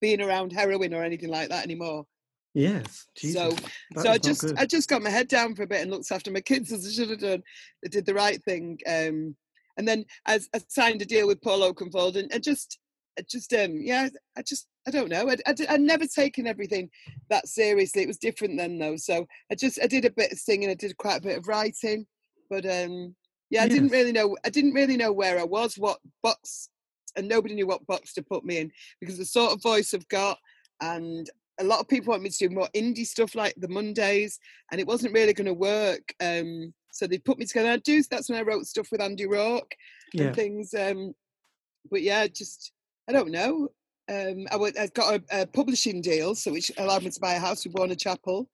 [0.00, 2.06] being around heroin or anything like that anymore.
[2.54, 3.06] Yes.
[3.16, 3.40] Jesus.
[3.40, 3.50] So
[3.94, 4.52] that so I just.
[4.56, 6.86] I just got my head down for a bit and looked after my kids as
[6.86, 7.42] I should have done.
[7.84, 8.78] I did the right thing.
[8.86, 9.36] Um,
[9.76, 12.78] and then I, I signed a deal with Paul Oakenfold and, and just
[13.18, 16.90] I just um yeah I just I don't know I, I, I'd never taken everything
[17.30, 18.02] that seriously.
[18.02, 18.96] It was different then though.
[18.96, 20.70] So I just I did a bit of singing.
[20.70, 22.06] I did quite a bit of writing,
[22.50, 23.14] but um
[23.50, 26.68] yeah I didn't really know I didn't really know where I was, what box,
[27.16, 30.08] and nobody knew what box to put me in because the sort of voice I've
[30.08, 30.38] got
[30.80, 34.38] and a lot of people want me to do more indie stuff like the Mondays,
[34.70, 36.14] and it wasn't really going to work.
[36.20, 37.70] Um, so they put me together.
[37.70, 38.02] I do.
[38.10, 39.74] That's when I wrote stuff with Andy Rourke
[40.12, 40.24] yeah.
[40.24, 40.74] and things.
[40.74, 41.14] Um,
[41.90, 42.72] but yeah, just
[43.08, 43.68] I don't know.
[44.08, 47.64] Um, I, got a, a publishing deal, so which allowed me to buy a house
[47.64, 48.48] with Warner Chappell.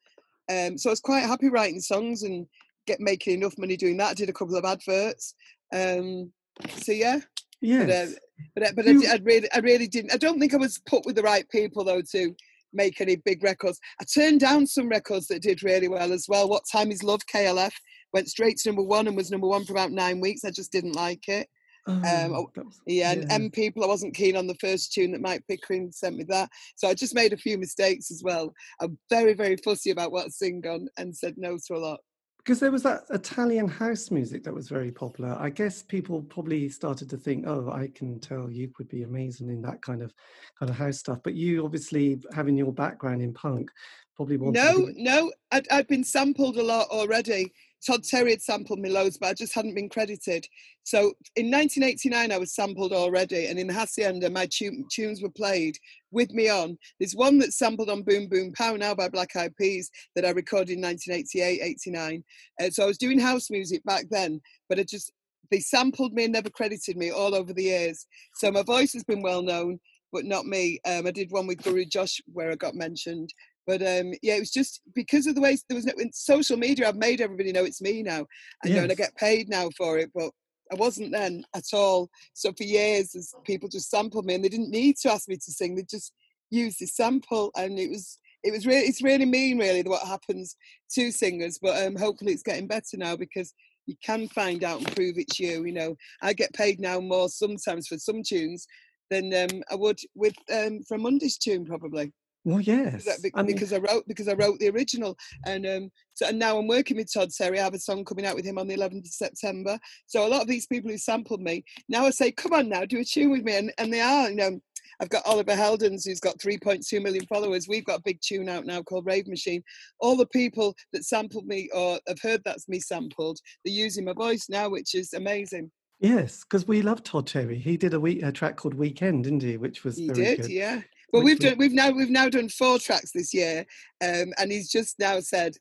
[0.51, 2.47] Um, so I was quite happy writing songs and
[2.87, 4.11] get making enough money doing that.
[4.11, 5.35] I did a couple of adverts.
[5.73, 6.33] Um,
[6.69, 7.21] so yeah,
[7.63, 8.17] Yes.
[8.55, 10.13] But but I- You- I, I really I really didn't.
[10.13, 12.35] I don't think I was put with the right people though to
[12.73, 13.79] make any big records.
[14.01, 16.49] I turned down some records that did really well as well.
[16.49, 17.73] What Time Is Love KLF
[18.15, 20.45] went straight to number one and was number one for about nine weeks.
[20.45, 21.49] I just didn't like it.
[21.87, 22.03] Um,
[22.33, 23.35] oh, oh, was- Yeah, and yeah.
[23.35, 26.49] M people, I wasn't keen on the first tune that Mike Pickering sent me that.
[26.77, 28.55] So I just made a few mistakes as well.
[28.81, 32.01] I'm very, very fussy about what I sing on and said no to a lot.
[32.45, 35.37] Because there was that Italian house music that was very popular.
[35.39, 39.49] I guess people probably started to think, "Oh, I can tell you would be amazing
[39.49, 40.13] in that kind of
[40.59, 43.71] kind of house stuff." But you, obviously, having your background in punk,
[44.17, 44.61] probably wanted.
[44.63, 47.53] No, to be- no, I'd, I'd been sampled a lot already.
[47.87, 50.47] Todd Terry had sampled me loads, but I just hadn't been credited.
[50.85, 55.77] So in 1989, I was sampled already, and in Hacienda, my tu- tunes were played
[56.11, 56.79] with me on.
[56.99, 60.31] There's one that's sampled on Boom Boom Pow now by Black Eyed Peas that I
[60.31, 62.25] recorded in 1988, 89.
[62.61, 65.13] Uh, so I was doing house music back then, but it just
[65.51, 68.07] they sampled me and never credited me all over the years.
[68.37, 69.79] So my voice has been well known,
[70.11, 70.81] but not me.
[70.87, 73.33] Um, I did one with Guru Josh where I got mentioned.
[73.67, 76.57] But um, yeah, it was just because of the way there was no in social
[76.57, 76.89] media.
[76.89, 78.27] I've made everybody know it's me now,
[78.63, 80.11] and, you know, and I get paid now for it.
[80.15, 80.31] But
[80.73, 82.11] I wasn't then at all.
[82.35, 85.37] So for years, as people just sampled me, and they didn't need to ask me
[85.37, 85.75] to sing.
[85.75, 86.13] They just
[86.51, 90.57] used the sample, and it was it was really it's really mean, really, what happens
[90.93, 91.59] to singers.
[91.61, 93.55] But um, hopefully, it's getting better now because
[93.87, 95.65] you can find out and prove it's you.
[95.65, 98.67] You know, I get paid now more sometimes for some tunes
[99.11, 102.13] than um, I would with um, for a Monday's tune probably
[102.45, 103.05] Well, yes.
[103.05, 105.91] because, I, be- I mean, because I wrote because I wrote the original and um
[106.15, 107.61] so and now I'm working with Todd Terry.
[107.61, 109.79] I have a song coming out with him on the 11th of September.
[110.07, 112.85] So a lot of these people who sampled me now I say, come on now,
[112.85, 114.29] do a tune with me, and and they are.
[114.29, 114.61] You know,
[115.01, 117.67] I've got Oliver Heldens who's got 3.2 million followers.
[117.69, 119.63] We've got a big tune out now called Rave Machine.
[120.01, 124.13] All the people that sampled me or have heard that's me sampled, they're using my
[124.15, 125.71] voice now, which is amazing.
[126.01, 127.59] yes, because we love Todd Terry.
[127.59, 129.57] He did a week a track called Weekend, didn't he?
[129.57, 130.51] Which was He very did, good.
[130.51, 130.81] yeah.
[131.13, 133.67] Well, we've done we've now we've now done four tracks this year,
[134.03, 135.55] um, and he's just now said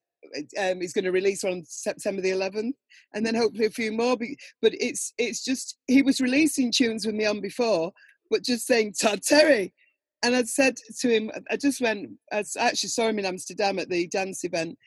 [0.58, 2.74] um, he's going to release one on September the 11th,
[3.14, 4.18] and then hopefully a few more.
[4.18, 7.92] But it's it's just he was releasing tunes with me on before,
[8.30, 9.74] but just saying Todd Terry,
[10.24, 12.12] and I'd said to him, I just went.
[12.32, 14.78] I I actually saw him in Amsterdam at the dance event.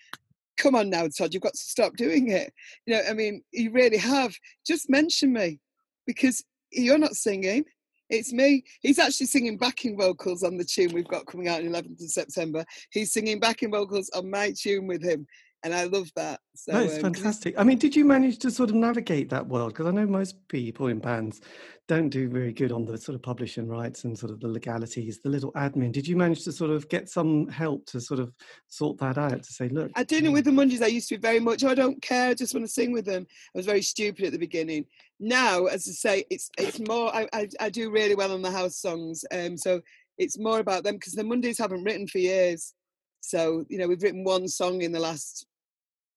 [0.56, 2.52] Come on now, Todd, you've got to stop doing it.
[2.86, 4.34] You know, I mean, you really have.
[4.66, 5.60] Just mention me,
[6.06, 7.64] because you're not singing.
[8.10, 8.64] It's me.
[8.80, 12.10] He's actually singing backing vocals on the tune we've got coming out on 11th of
[12.10, 12.64] September.
[12.90, 15.26] He's singing backing vocals on my tune with him,
[15.64, 16.40] and I love that.
[16.54, 17.58] So No, it's um, fantastic.
[17.58, 19.72] I mean, did you manage to sort of navigate that world?
[19.72, 21.40] Because I know most people in bands
[21.88, 25.20] don't do very good on the sort of publishing rights and sort of the legalities,
[25.20, 25.90] the little admin.
[25.90, 28.34] Did you manage to sort of get some help to sort of
[28.68, 30.82] sort that out to say, look, I did it with the Mondays.
[30.82, 32.92] I used to be very much, oh, I don't care, I just want to sing
[32.92, 33.26] with them.
[33.54, 34.84] I was very stupid at the beginning.
[35.18, 38.50] Now, as I say, it's it's more, I, I, I do really well on the
[38.50, 39.24] house songs.
[39.32, 39.80] Um, so
[40.18, 42.74] it's more about them because the Mondays haven't written for years.
[43.20, 45.46] So, you know, we've written one song in the last,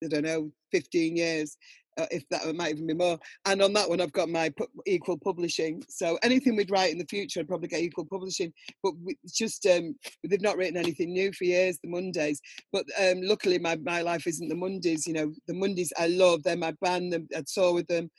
[0.03, 1.57] I don't know, 15 years,
[1.97, 3.17] uh, if that it might even be more.
[3.45, 5.83] And on that one, I've got my pu- equal publishing.
[5.89, 8.53] So anything we'd write in the future, I'd probably get equal publishing.
[8.83, 9.95] But we, just, um,
[10.27, 12.39] they've not written anything new for years, the Mondays.
[12.71, 15.07] But um, luckily, my, my life isn't the Mondays.
[15.07, 16.43] You know, the Mondays I love.
[16.43, 17.13] They're my band.
[17.13, 18.09] them- I tour with them.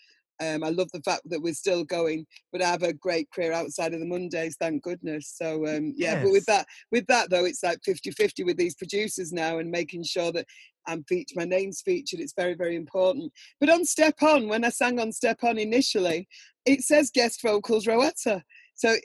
[0.41, 3.53] Um, I love the fact that we're still going, but I have a great career
[3.53, 5.35] outside of the Mondays, thank goodness.
[5.37, 9.33] So um, yeah, but with that, with that though, it's like 50-50 with these producers
[9.33, 10.47] now and making sure that
[10.89, 12.21] I'm featured, my name's featured.
[12.21, 13.33] It's very, very important.
[13.61, 16.29] But on Step On, when I sang on Step On initially,
[16.65, 18.43] it says guest vocals Rowetta.
[18.75, 18.97] So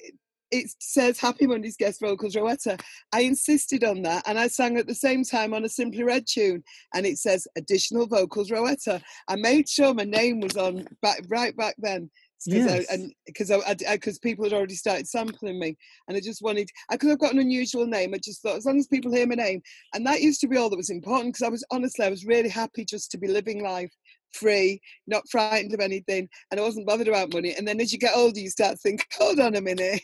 [0.53, 2.79] it says Happy Mondays guest vocals Rowetta.
[3.11, 6.25] I insisted on that and I sang at the same time on a Simply Red
[6.27, 6.63] tune
[6.93, 9.01] and it says additional vocals Rowetta.
[9.27, 12.09] I made sure my name was on back right back then.
[12.46, 12.88] Yes.
[12.89, 15.78] I, and because I because people had already started sampling me,
[16.08, 18.14] and I just wanted I because I've got an unusual name.
[18.14, 19.62] I just thought as long as people hear my name,
[19.94, 21.34] and that used to be all that was important.
[21.34, 23.91] Because I was honestly, I was really happy just to be living life
[24.34, 27.54] free, not frightened of anything, and I wasn't bothered about money.
[27.58, 30.02] And then as you get older, you start to think, hold on a minute,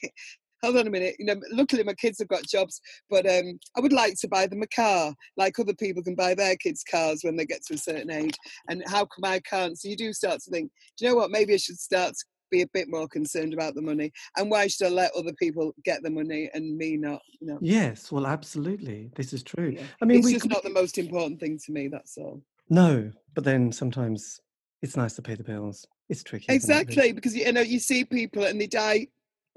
[0.62, 1.16] hold on a minute.
[1.20, 4.48] You know, luckily my kids have got jobs, but um, I would like to buy
[4.48, 7.76] them a car, like other people can buy their kids cars when they get to
[7.76, 8.36] a certain age.
[8.70, 9.78] And how come I can't?
[9.78, 11.32] So you do start to think, do you know what?
[11.32, 14.12] Maybe I should start to be a bit more concerned about the money.
[14.38, 17.22] And why should I let other people get the money and me not?
[17.40, 17.60] You know?
[17.62, 19.12] Yes, well, absolutely.
[19.16, 19.76] This is true.
[19.76, 19.84] Yeah.
[20.02, 21.88] I mean, it's just not the most important thing to me.
[21.88, 22.42] That's all.
[22.70, 24.40] No, but then sometimes
[24.82, 25.88] it's nice to pay the bills.
[26.10, 26.46] It's tricky.
[26.50, 29.08] Exactly, because you know you see people and they die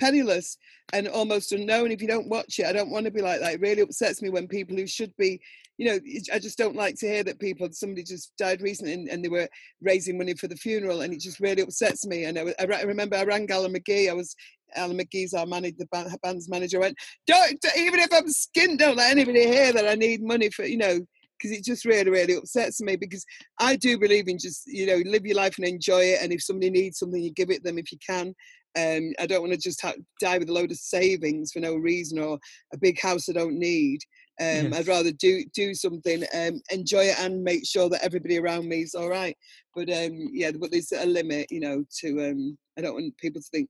[0.01, 0.57] penniless
[0.93, 2.66] and almost unknown if you don't watch it.
[2.66, 3.55] I don't want to be like that.
[3.55, 5.40] It really upsets me when people who should be,
[5.78, 5.99] you know,
[6.32, 9.28] I just don't like to hear that people, somebody just died recently and, and they
[9.28, 9.49] were
[9.80, 12.24] raising money for the funeral and it just really upsets me.
[12.24, 14.36] And I, I remember I rang Alan McGee, I was
[14.74, 16.78] Alan McGee's our manager, the band, band's manager.
[16.78, 20.51] I went, don't, even if I'm skint, don't let anybody hear that I need money
[20.51, 21.01] for, you know,
[21.43, 23.24] because it just really, really upsets me because
[23.59, 26.22] I do believe in just, you know, live your life and enjoy it.
[26.22, 28.34] And if somebody needs something, you give it them if you can.
[28.78, 31.76] Um, I don't want to just ha- die with a load of savings for no
[31.76, 32.38] reason or
[32.72, 34.00] a big house I don't need.
[34.40, 34.74] Um, yes.
[34.74, 38.82] I'd rather do do something, um, enjoy it, and make sure that everybody around me
[38.82, 39.36] is all right.
[39.74, 41.84] But um, yeah, but there's a limit, you know.
[42.00, 43.68] To um, I don't want people to think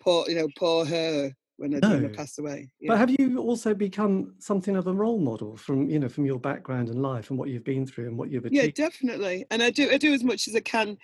[0.00, 1.90] poor, you know, poor her when I, no.
[1.90, 2.70] when I pass away.
[2.80, 2.88] Yeah.
[2.88, 6.40] But have you also become something of a role model from you know from your
[6.40, 8.78] background and life and what you've been through and what you've achieved?
[8.78, 9.44] Yeah, definitely.
[9.50, 10.96] And I do I do as much as I can.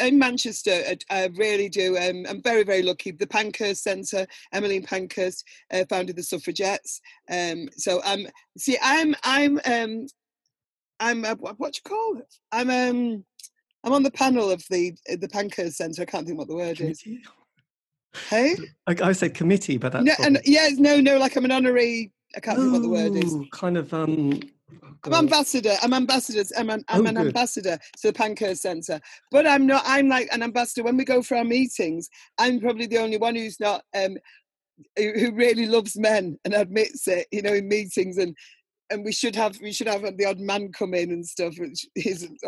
[0.00, 1.96] In Manchester, I, I really do.
[1.96, 3.12] Um, I'm very very lucky.
[3.12, 7.00] The Pankhurst Centre, Emmeline Pankhurst uh, founded the Suffragettes.
[7.30, 10.06] Um, so I'm um, see I'm I'm um,
[10.98, 12.34] I'm uh, what you call it?
[12.50, 13.24] I'm um
[13.84, 16.02] I'm on the panel of the the Pankhurst Centre.
[16.02, 17.02] I can't think what the word is.
[18.30, 18.56] Hey,
[18.88, 22.12] I, I said committee, but that's no, and, yeah, no, no, like I'm an honorary.
[22.34, 23.36] I can't think what the word is.
[23.52, 23.94] Kind of.
[23.94, 24.40] um
[25.04, 25.74] I'm ambassador.
[25.82, 26.42] I'm ambassador.
[26.58, 29.00] I'm an, I'm oh, an ambassador to the Pankhurst Centre.
[29.30, 29.82] But I'm not.
[29.86, 32.08] I'm like an ambassador when we go for our meetings.
[32.38, 33.82] I'm probably the only one who's not.
[33.96, 34.16] Um,
[34.96, 38.36] who really loves men and admits it, you know, in meetings and
[38.90, 41.86] and we should have we should have the odd man come in and stuff which
[41.94, 42.38] isn't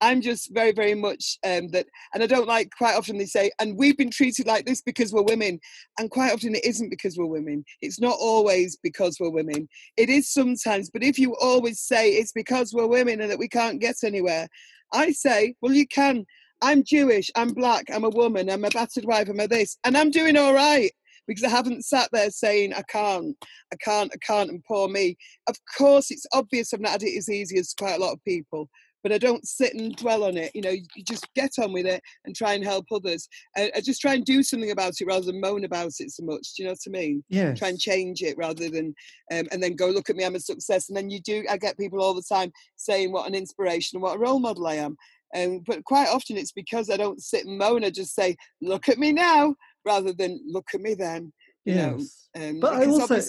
[0.00, 3.50] i'm just very very much um, that and i don't like quite often they say
[3.58, 5.58] and we've been treated like this because we're women
[5.98, 7.64] and quite often it isn't because we're women.
[7.82, 9.68] It's not always because we're women.
[9.96, 13.48] It is sometimes but if you always say it's because we're women and that we
[13.48, 14.48] can't get anywhere
[14.92, 16.24] i say well you can.
[16.60, 19.96] I'm jewish i'm black i'm a woman i'm a battered wife i'm a this and
[19.96, 20.90] i'm doing all right
[21.28, 23.36] because I haven't sat there saying, I can't,
[23.72, 25.16] I can't, I can't, and poor me.
[25.46, 28.24] Of course, it's obvious I've not had it as easy as quite a lot of
[28.24, 28.68] people,
[29.02, 30.50] but I don't sit and dwell on it.
[30.54, 33.28] You know, you just get on with it and try and help others.
[33.56, 36.24] I, I just try and do something about it rather than moan about it so
[36.24, 36.54] much.
[36.54, 37.22] Do you know what I mean?
[37.28, 37.54] Yeah.
[37.54, 38.94] Try and change it rather than,
[39.32, 40.88] um, and then go look at me, I'm a success.
[40.88, 44.02] And then you do, I get people all the time saying what an inspiration and
[44.02, 44.96] what a role model I am.
[45.36, 47.84] Um, but quite often it's because I don't sit and moan.
[47.84, 49.54] I just say, "Look at me now,"
[49.88, 51.32] rather than look at me then.
[51.64, 52.28] You yes.
[52.34, 53.20] Know, um, but I also,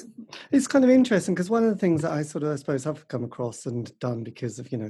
[0.52, 2.86] it's kind of interesting because one of the things that I sort of, I suppose,
[2.86, 4.90] have come across and done because of, you know,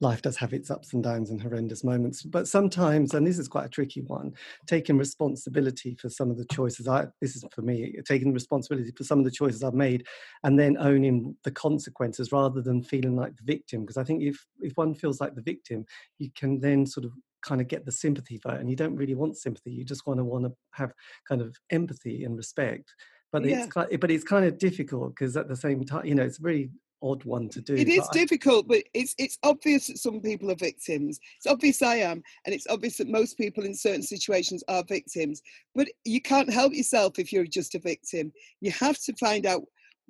[0.00, 2.22] life does have its ups and downs and horrendous moments.
[2.22, 4.34] But sometimes, and this is quite a tricky one,
[4.66, 9.04] taking responsibility for some of the choices I, this is for me, taking responsibility for
[9.04, 10.06] some of the choices I've made
[10.42, 13.80] and then owning the consequences rather than feeling like the victim.
[13.82, 15.86] Because I think if, if one feels like the victim,
[16.18, 17.12] you can then sort of
[17.44, 20.18] kind of get the sympathy vote and you don't really want sympathy you just want
[20.18, 20.92] to want to have
[21.28, 22.92] kind of empathy and respect
[23.32, 23.64] but yeah.
[23.64, 26.42] it's but it's kind of difficult because at the same time you know it's a
[26.42, 26.70] very
[27.02, 30.56] odd one to do it is difficult but it's it's obvious that some people are
[30.56, 34.82] victims it's obvious i am and it's obvious that most people in certain situations are
[34.88, 35.42] victims
[35.74, 38.32] but you can't help yourself if you're just a victim
[38.62, 39.62] you have to find out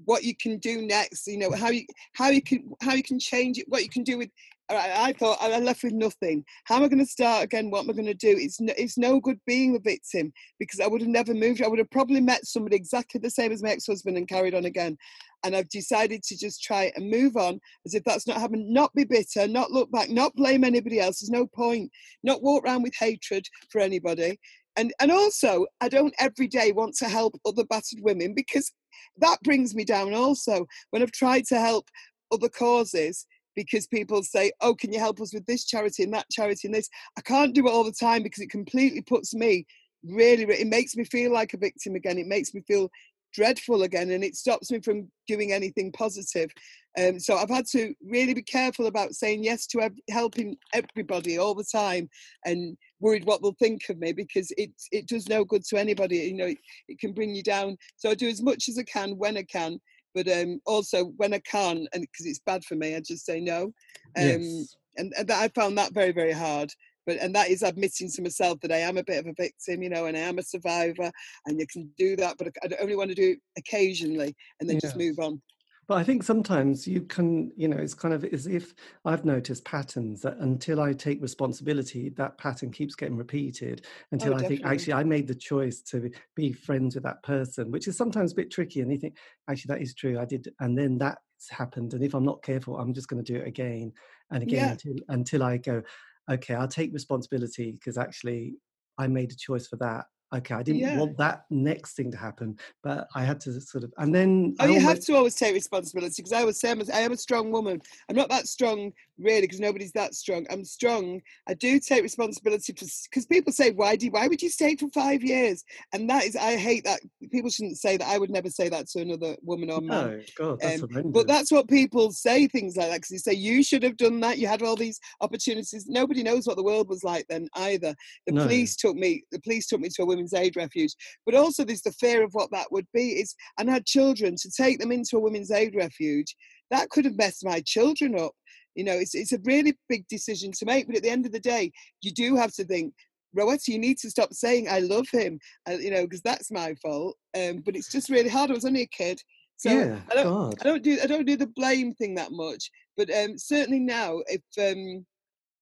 [0.04, 1.84] what you can do next you know how you
[2.14, 4.30] how you can how you can change it what you can do with
[4.70, 6.44] I, thought oh, I left with nothing.
[6.64, 7.70] How am I going to start again?
[7.70, 8.34] What am I going to do?
[8.38, 11.62] It's no, it's no good being the victim because I would have never moved.
[11.62, 14.64] I would have probably met somebody exactly the same as my ex-husband and carried on
[14.64, 14.96] again.
[15.44, 18.70] And I've decided to just try and move on as if that's not happened.
[18.70, 21.20] Not be bitter, not look back, not blame anybody else.
[21.20, 21.90] There's no point.
[22.22, 24.38] Not walk around with hatred for anybody.
[24.76, 28.72] And and also, I don't every day want to help other battered women because
[29.18, 30.14] that brings me down.
[30.14, 31.88] Also, when I've tried to help
[32.32, 36.30] other causes because people say, "Oh, can you help us with this charity and that
[36.30, 39.66] charity and this?" I can't do it all the time because it completely puts me
[40.04, 40.44] really.
[40.44, 42.18] It makes me feel like a victim again.
[42.18, 42.90] It makes me feel
[43.34, 46.50] dreadful again, and it stops me from doing anything positive.
[46.98, 51.38] Um, so I've had to really be careful about saying yes to ev- helping everybody
[51.38, 52.08] all the time,
[52.44, 56.18] and worried what they'll think of me because it it does no good to anybody.
[56.18, 56.58] You know, it,
[56.88, 57.76] it can bring you down.
[57.96, 59.78] So I do as much as I can when I can,
[60.14, 63.40] but um, also when I can, and because it's bad for me, I just say
[63.40, 63.64] no.
[63.64, 63.72] Um,
[64.16, 64.76] yes.
[64.96, 66.70] and, and that, I found that very very hard.
[67.06, 69.82] But and that is admitting to myself that I am a bit of a victim,
[69.82, 71.10] you know, and I am a survivor,
[71.46, 74.78] and you can do that, but I only want to do it occasionally, and then
[74.80, 75.40] just move on.
[75.86, 78.74] But I think sometimes you can, you know, it's kind of as if
[79.04, 84.38] I've noticed patterns that until I take responsibility, that pattern keeps getting repeated until Oh,
[84.38, 87.98] I think actually I made the choice to be friends with that person, which is
[87.98, 88.80] sometimes a bit tricky.
[88.80, 90.18] And you think, actually, that is true.
[90.18, 90.48] I did.
[90.60, 91.92] And then that's happened.
[91.92, 93.92] And if I'm not careful, I'm just going to do it again
[94.30, 94.70] and again Yeah.
[94.70, 95.82] until, until I go,
[96.30, 98.54] okay, I'll take responsibility because actually
[98.98, 100.06] I made a choice for that.
[100.34, 100.98] Okay, I didn't Yeah.
[100.98, 104.64] want that next thing to happen, but I had to sort of, and then Oh,
[104.64, 107.12] I you have to always take responsibility because I would say I'm a, I am
[107.12, 107.80] a strong woman.
[108.08, 110.46] I'm not that strong really because nobody's that strong.
[110.50, 111.20] I'm strong.
[111.48, 114.10] I do take responsibility because people say, "Why do?
[114.10, 117.00] Why would you stay for five years?" And that is, I hate that.
[117.30, 118.08] People shouldn't say that.
[118.08, 120.18] I would never say that to another woman or man.
[120.18, 123.32] no, God, that's Um, but that's what people say things like that because they say
[123.34, 124.38] you should have done that.
[124.38, 125.86] You had all these opportunities.
[125.88, 127.94] Nobody knows what the world was like then either.
[128.26, 128.42] The No.
[128.42, 129.24] police took me.
[129.32, 130.94] The police took me to a women's aid refuge.
[131.26, 133.20] But also there's the fear of what that would be.
[133.20, 136.34] Is and had children to take them into a women's aid refuge.
[136.70, 138.32] That could have messed my children up.
[138.74, 140.86] You know, it's it's a really big decision to make.
[140.86, 142.94] But at the end of the day, you do have to think.
[143.36, 146.72] Rowetta, you need to stop saying I love him, uh, you know, because that's my
[146.80, 147.16] fault.
[147.36, 148.48] Um, but it's just really hard.
[148.48, 149.20] I was only a kid,
[149.56, 150.54] so yeah, I don't God.
[150.60, 154.20] I don't do I don't do the blame thing that much, but um, certainly now,
[154.26, 155.04] if um,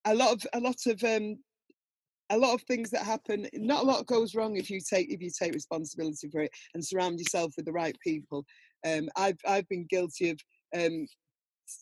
[0.05, 1.39] a lot of a lot of um,
[2.33, 5.21] a lot of things that happen, not a lot goes wrong if you take if
[5.21, 8.45] you take responsibility for it and surround yourself with the right people.
[8.87, 10.41] Um, I've I've been guilty of
[10.75, 11.07] um,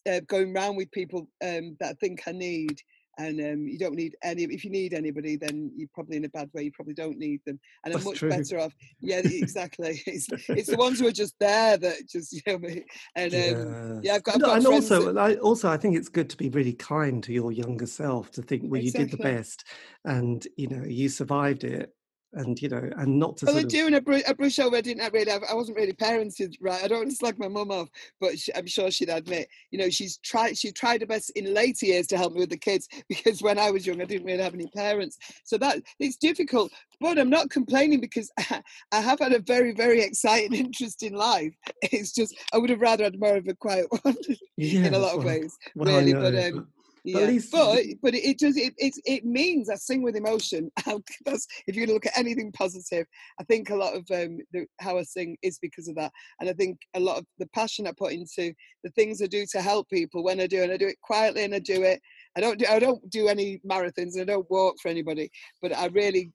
[0.09, 2.81] uh, going round with people um, that I think I need.
[3.21, 4.45] And um, you don't need any.
[4.45, 6.63] If you need anybody, then you're probably in a bad way.
[6.63, 8.31] You probably don't need them, and I'm much true.
[8.31, 8.73] better off.
[9.01, 10.03] Yeah, exactly.
[10.07, 12.59] It's, it's the ones who are just there that just you know.
[12.59, 15.77] me- And um, yeah, I've got, I've got and friends that- also, I, also, I
[15.77, 18.91] think it's good to be really kind to your younger self to think, well, you
[18.91, 19.65] did the best,
[20.05, 21.95] and you know, you survived it,
[22.33, 24.33] and you know, and not to Well, I sort of, do, and I, br- I
[24.33, 24.77] brush over.
[24.77, 25.31] I didn't really.
[25.31, 26.83] Have, I wasn't really parented right.
[26.83, 27.89] I don't want to slag my mum off,
[28.21, 30.57] but she, I'm sure she'd admit, you know, she's tried.
[30.57, 33.59] She tried her best in later years to help me with the kids because when
[33.59, 35.19] I was young, I didn't really have any parents.
[35.45, 36.73] So that it's difficult.
[37.01, 41.55] But I'm not complaining because I have had a very, very exciting, interesting life.
[41.83, 44.17] It's just I would have rather had more of a quiet one
[44.57, 46.13] yeah, in a lot of ways, well, really.
[46.13, 49.77] But um, but yeah, at least but but it does it it, it means I
[49.77, 50.71] sing with emotion.
[51.25, 53.07] That's if you're gonna look at anything positive.
[53.41, 56.49] I think a lot of um, the, how I sing is because of that, and
[56.49, 58.53] I think a lot of the passion I put into
[58.85, 61.45] the things I do to help people when I do, and I do it quietly,
[61.45, 62.01] and I do it.
[62.37, 65.31] I don't do I don't do any marathons, and I don't walk for anybody,
[65.63, 66.33] but I really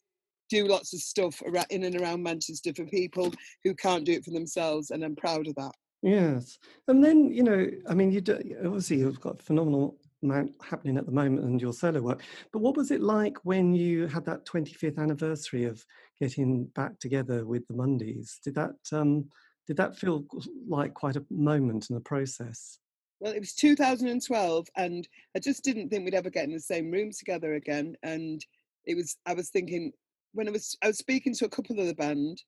[0.49, 4.25] do lots of stuff around, in and around Manchester for people who can't do it
[4.25, 5.71] for themselves, and I'm proud of that.
[6.01, 9.97] Yes, and then you know, I mean, you do, obviously you've got phenomenal
[10.29, 12.21] happening at the moment and your solo work.
[12.51, 15.83] But what was it like when you had that 25th anniversary of
[16.19, 18.39] getting back together with the Mondays?
[18.43, 19.29] Did that um,
[19.67, 20.25] did that feel
[20.67, 22.79] like quite a moment in the process?
[23.19, 26.91] Well, it was 2012, and I just didn't think we'd ever get in the same
[26.91, 27.95] room together again.
[28.03, 28.45] And
[28.85, 29.93] it was, I was thinking,
[30.33, 32.41] when I was, I was speaking to a couple of the band,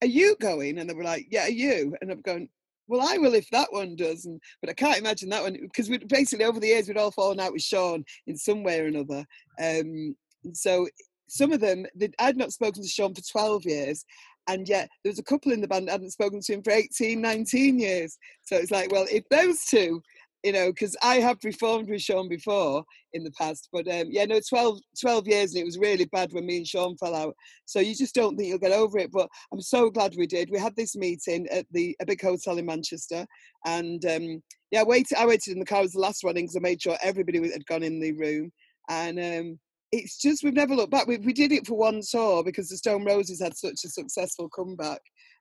[0.00, 0.78] are you going?
[0.78, 1.96] And they were like, yeah, are you?
[2.00, 2.48] And I'm going,
[2.88, 4.24] well, I will if that one does.
[4.24, 7.10] And, but I can't imagine that one because we basically over the years we'd all
[7.10, 9.24] fallen out with Shaun in some way or another.
[9.60, 10.16] Um,
[10.52, 10.88] so
[11.28, 11.86] some of them,
[12.18, 14.04] I'd not spoken to Shaun for 12 years.
[14.48, 16.72] And yet there was a couple in the band that hadn't spoken to him for
[16.72, 18.18] 18, 19 years.
[18.42, 20.02] So it's like, well, if those two,
[20.42, 24.24] you know, because I have reformed with Shaun before in the past, but um, yeah,
[24.24, 27.34] no, 12, 12 years and it was really bad when me and Shaun fell out.
[27.64, 29.12] So you just don't think you'll get over it.
[29.12, 30.50] But I'm so glad we did.
[30.50, 33.26] We had this meeting at the a big hotel in Manchester,
[33.66, 35.16] and um, yeah, I waited.
[35.18, 35.78] I waited in the car.
[35.78, 38.50] I was the last one because I made sure everybody had gone in the room,
[38.88, 39.58] and um,
[39.92, 41.06] it's just we've never looked back.
[41.06, 44.48] We, we did it for one tour because the Stone Roses had such a successful
[44.48, 45.00] comeback,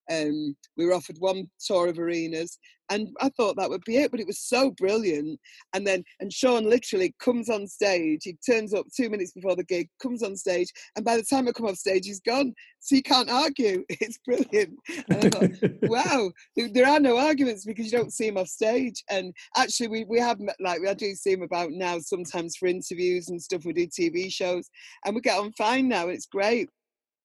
[0.10, 2.58] Um, we were offered one tour of arenas,
[2.92, 5.40] and I thought that would be it, but it was so brilliant.
[5.74, 8.20] And then, and Shaun literally comes on stage.
[8.24, 11.48] He turns up two minutes before the gig, comes on stage, and by the time
[11.48, 12.54] I come off stage, he's gone.
[12.80, 13.86] So you can't argue.
[14.02, 14.74] It's brilliant.
[15.10, 19.04] And I thought, wow, there are no arguments because you don't see him off stage.
[19.10, 23.30] And actually, we we have like I do see him about now sometimes for interviews
[23.30, 23.64] and stuff.
[23.64, 24.70] We do TV shows,
[25.06, 26.10] and we get on fine now.
[26.10, 26.70] It's great.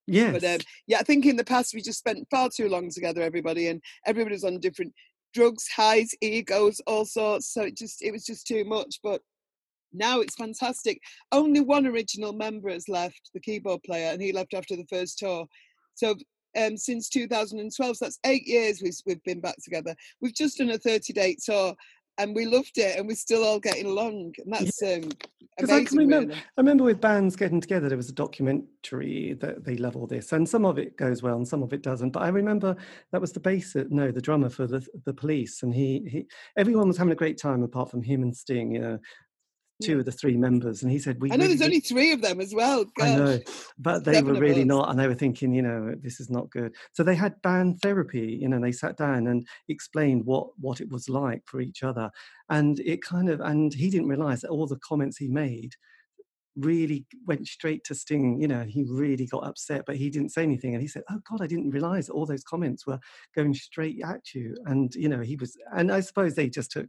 [0.06, 0.32] Yes.
[0.32, 3.22] But um, yeah, I think in the past we just spent far too long together,
[3.22, 4.92] everybody, and everybody's on different
[5.34, 7.52] drugs, highs, egos, all sorts.
[7.52, 9.00] So it just it was just too much.
[9.02, 9.20] But
[9.92, 11.00] now it's fantastic.
[11.32, 15.18] Only one original member has left, the keyboard player, and he left after the first
[15.18, 15.46] tour.
[15.94, 16.14] So
[16.56, 19.94] um, since 2012, so that's eight years we've, we've been back together.
[20.20, 21.74] We've just done a 30 date tour,
[22.18, 24.34] and we loved it, and we're still all getting along.
[24.44, 25.10] And that's um,
[25.56, 26.40] Because I can remember, really.
[26.40, 30.32] I remember with bands getting together, there was a documentary that they love all this,
[30.32, 32.10] and some of it goes well, and some of it doesn't.
[32.10, 32.76] But I remember
[33.12, 36.26] that was the bass, no, the drummer for the the Police, and he he
[36.58, 38.98] everyone was having a great time apart from him and Sting, you know,
[39.82, 41.30] two of the three members, and he said we.
[41.30, 42.84] I know really there's only three of them as well.
[43.00, 43.38] I know,
[43.78, 44.66] but they were Seven really us.
[44.66, 46.74] not, and they were thinking, you know, this is not good.
[46.92, 50.90] So they had band therapy, you know, they sat down and explained what what it
[50.90, 52.10] was like for each other,
[52.50, 55.74] and it kind of, and he didn't realize that all the comments he made
[56.56, 58.40] really went straight to Sting.
[58.40, 61.20] You know, he really got upset, but he didn't say anything, and he said, "Oh
[61.28, 62.98] God, I didn't realize all those comments were
[63.34, 66.86] going straight at you." And you know, he was, and I suppose they just took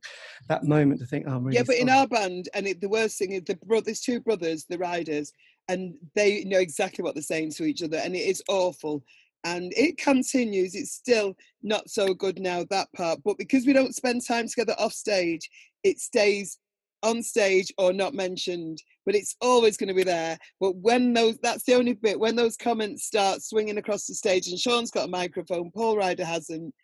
[0.48, 2.90] that moment to think, "Oh, I'm really yeah, but in our band, and it, the
[2.90, 5.32] worst thing is the bro- there's two brothers, the Ryders,
[5.68, 9.04] and they know exactly what they're saying to each other, and it is awful.
[9.44, 10.76] And it continues.
[10.76, 14.76] It's still not so good now that part, but because we don't spend time together
[14.78, 15.50] off stage,
[15.84, 16.58] it stays
[17.04, 18.82] on stage or not mentioned.
[19.08, 20.38] But it's always going to be there.
[20.60, 24.50] But when those, that's the only bit when those comments start swinging across the stage,
[24.50, 26.76] and Shaun's got a microphone, Paul Ryder hasn't.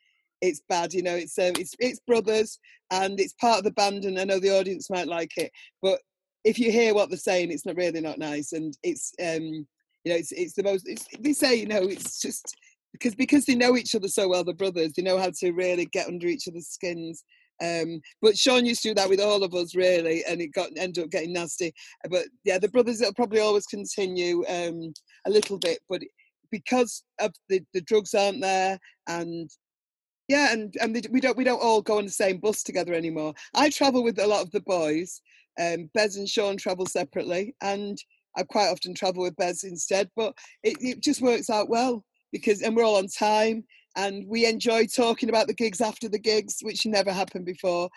[0.41, 1.15] It's bad, you know.
[1.15, 2.59] It's um, it's it's brothers,
[2.93, 5.51] and it's part of the band and i know the audience might like it
[5.82, 5.99] but
[6.43, 9.65] if you hear what they're saying it's not really not nice and it's um
[10.03, 12.55] you know it's it's the most it's, they say you know it's just
[12.91, 15.86] because because they know each other so well the brothers they know how to really
[15.86, 17.24] get under each other's skins
[17.64, 20.70] um but shaun used to do that with all of us really and it got
[20.78, 21.74] ended up getting nasty
[22.09, 24.93] but yeah the brothers it'll probably always continue um
[25.26, 26.01] a little bit but
[26.51, 29.49] because of the the drugs aren't there and
[30.28, 33.34] yeah, and and we don't we don't all go on the same bus together anymore.
[33.53, 35.22] I travel with a lot of the boys.
[35.59, 37.97] Um, Bez and Shaun travel separately, and
[38.36, 40.09] I quite often travel with Bez instead.
[40.16, 40.34] But
[40.64, 43.66] it, it just works out well because and we're all on time,
[43.96, 47.89] and we enjoy talking about the gigs after the gigs, which never happened before.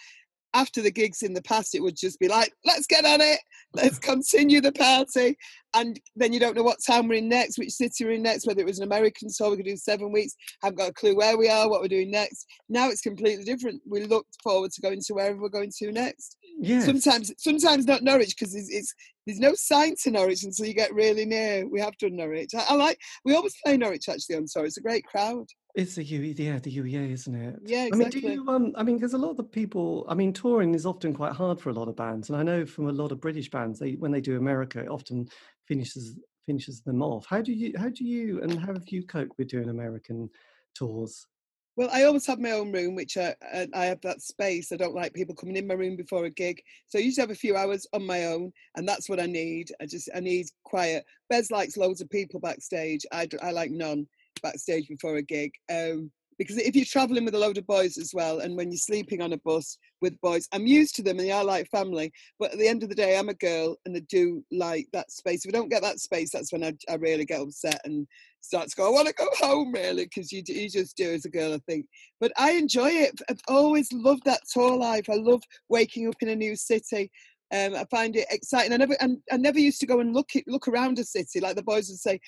[0.55, 3.41] After the gigs in the past, it would just be like, let's get on it,
[3.75, 5.37] let's continue the party.
[5.75, 8.47] And then you don't know what time we're in next, which city we're in next,
[8.47, 11.15] whether it was an American tour, we could do seven weeks, haven't got a clue
[11.15, 12.47] where we are, what we're doing next.
[12.71, 13.83] Now it's completely different.
[13.87, 16.36] We look forward to going to wherever we're going to next.
[16.59, 16.85] Yes.
[16.85, 18.95] Sometimes, sometimes not Norwich because it's, it's
[19.27, 21.69] there's no sign to Norwich until you get really near.
[21.69, 22.51] We have done Norwich.
[22.55, 22.99] I, I like.
[23.25, 24.65] We always play Norwich actually on tour.
[24.65, 25.47] It's a great crowd.
[25.75, 27.57] It's the UE, yeah, the UEA, isn't it?
[27.63, 28.33] Yeah, I mean, do exactly.
[28.33, 28.49] you?
[28.49, 31.35] Um, I mean, because a lot of the people, I mean, touring is often quite
[31.35, 33.79] hard for a lot of bands, and I know from a lot of British bands,
[33.79, 35.29] they when they do America, it often
[35.69, 37.27] finishes finishes them off.
[37.29, 37.75] How do you?
[37.77, 38.41] How do you?
[38.41, 40.31] And how have you coped with doing American
[40.75, 41.27] tours?
[41.77, 43.35] Well, I always have my own room, which I,
[43.75, 44.73] I, have that space.
[44.73, 47.31] I don't like people coming in my room before a gig, so I usually have
[47.31, 49.73] a few hours on my own, and that's what I need.
[49.79, 51.05] I just I need quiet.
[51.29, 53.05] Bez likes loads of people backstage.
[53.13, 54.07] I, I like none
[54.43, 55.53] backstage before a gig.
[55.71, 58.79] Um, because if you're traveling with a load of boys as well, and when you're
[58.79, 62.13] sleeping on a bus with boys, I'm used to them and they are like family.
[62.39, 65.11] But at the end of the day, I'm a girl and I do like that
[65.11, 65.45] space.
[65.45, 68.07] If I don't get that space, that's when I, I really get upset and
[68.41, 71.25] start to go, I want to go home, really, because you, you just do as
[71.25, 71.87] a girl, I think.
[72.21, 73.21] But I enjoy it.
[73.29, 75.09] I've always loved that tour life.
[75.11, 77.11] I love waking up in a new city.
[77.55, 78.73] Um, I find it exciting.
[78.73, 81.57] I never, and I never used to go and look look around a city like
[81.57, 82.21] the boys would say.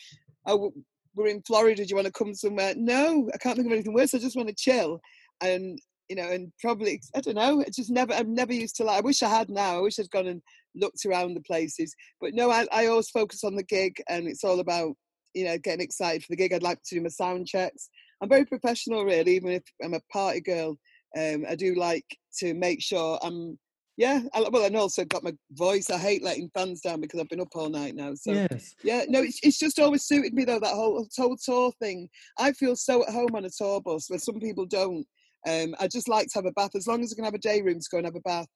[0.47, 0.73] Oh,
[1.19, 1.85] we're in Florida.
[1.85, 2.75] Do you want to come somewhere?
[2.77, 4.15] No, I can't think of anything worse.
[4.15, 5.01] I just want to chill,
[5.41, 7.61] and you know, and probably I don't know.
[7.61, 8.15] It just never.
[8.15, 8.99] I'm never used to like.
[8.99, 9.79] I wish I had now.
[9.79, 10.43] I wish I'd gone and
[10.75, 11.95] looked around the places.
[12.21, 14.95] But no, I, I always focus on the gig, and it's all about
[15.35, 16.53] you know getting excited for the gig.
[16.53, 17.91] I'd like to do my sound checks.
[18.23, 19.37] I'm very professional, really.
[19.37, 20.79] Even if I'm a party girl,
[21.17, 22.07] um, I do like
[22.39, 23.59] to make sure I'm.
[23.99, 25.91] Yeah, I, well, and also got my voice.
[25.91, 28.15] I hate letting fans down because I've been up all night now.
[28.15, 28.77] So yes.
[28.85, 32.09] yeah, no, it's, it's just always suited me though that whole whole tour thing.
[32.39, 35.05] I feel so at home on a tour bus where some people don't.
[35.49, 37.39] Um, I just like to have a bath as long as I can have a
[37.39, 38.47] day room to go and have a bath.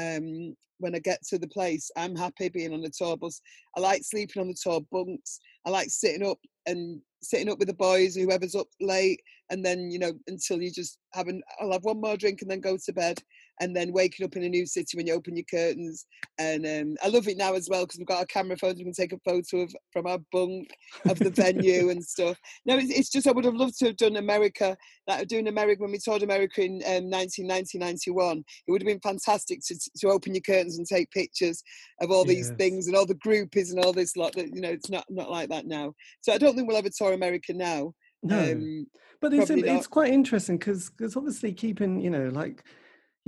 [0.00, 3.40] Um, when I get to the place, I'm happy being on the tour bus.
[3.76, 5.38] I like sleeping on the tour bunks.
[5.64, 9.90] I like sitting up and sitting up with the boys, whoever's up late, and then
[9.90, 12.76] you know until you just have an I'll have one more drink and then go
[12.84, 13.22] to bed
[13.60, 16.06] and then waking up in a new city when you open your curtains.
[16.38, 18.78] And um, I love it now as well because we've got our camera phones.
[18.78, 20.70] We can take a photo of from our bunk
[21.08, 22.38] of the venue and stuff.
[22.64, 25.82] No, it's, it's, just I would have loved to have done America, like doing America
[25.82, 28.44] when we toured America in um, 1990, 91.
[28.66, 31.62] It would have been fantastic to, to open your curtains and take pictures
[32.00, 32.56] of all these yes.
[32.58, 34.34] things and all the groupies and all this lot.
[34.34, 35.94] That you know, it's not not like that now.
[36.20, 37.94] So I don't think we'll ever tour America now.
[38.22, 38.86] No, um,
[39.20, 42.64] but it's, it's quite interesting because because obviously keeping you know like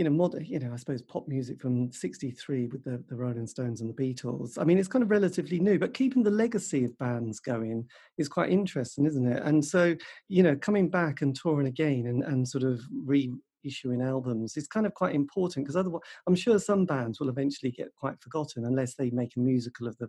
[0.01, 3.47] you know, modern, you know, I suppose pop music from '63 with the, the Rolling
[3.47, 4.57] Stones and the Beatles.
[4.59, 8.27] I mean, it's kind of relatively new, but keeping the legacy of bands going is
[8.27, 9.43] quite interesting, isn't it?
[9.43, 9.95] And so,
[10.29, 14.87] you know, coming back and touring again and, and sort of reissuing albums is kind
[14.87, 18.95] of quite important because otherwise, I'm sure some bands will eventually get quite forgotten unless
[18.95, 20.09] they make a musical of the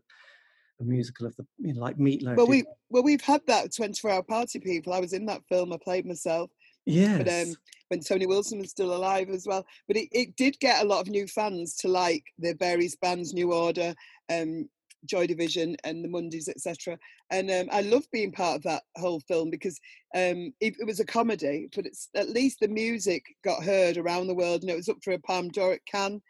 [0.82, 2.36] a musical of the you know like Meatloaf.
[2.36, 4.94] Well, we well we've had that 24 hour party people.
[4.94, 5.72] I was in that film.
[5.72, 6.50] I played myself.
[6.86, 7.18] Yes.
[7.18, 7.56] But um,
[7.92, 9.66] when Tony Wilson was still alive as well.
[9.88, 13.34] But it, it did get a lot of new fans to like the various bands,
[13.34, 13.94] New Order,
[14.32, 14.70] um,
[15.06, 16.98] Joy Division, and the Mondays, etc.
[17.32, 19.78] And um, I love being part of that whole film because
[20.16, 24.28] um, it, it, was a comedy, but it's at least the music got heard around
[24.28, 26.22] the world, and it was up for a Palm d'Or at Cannes.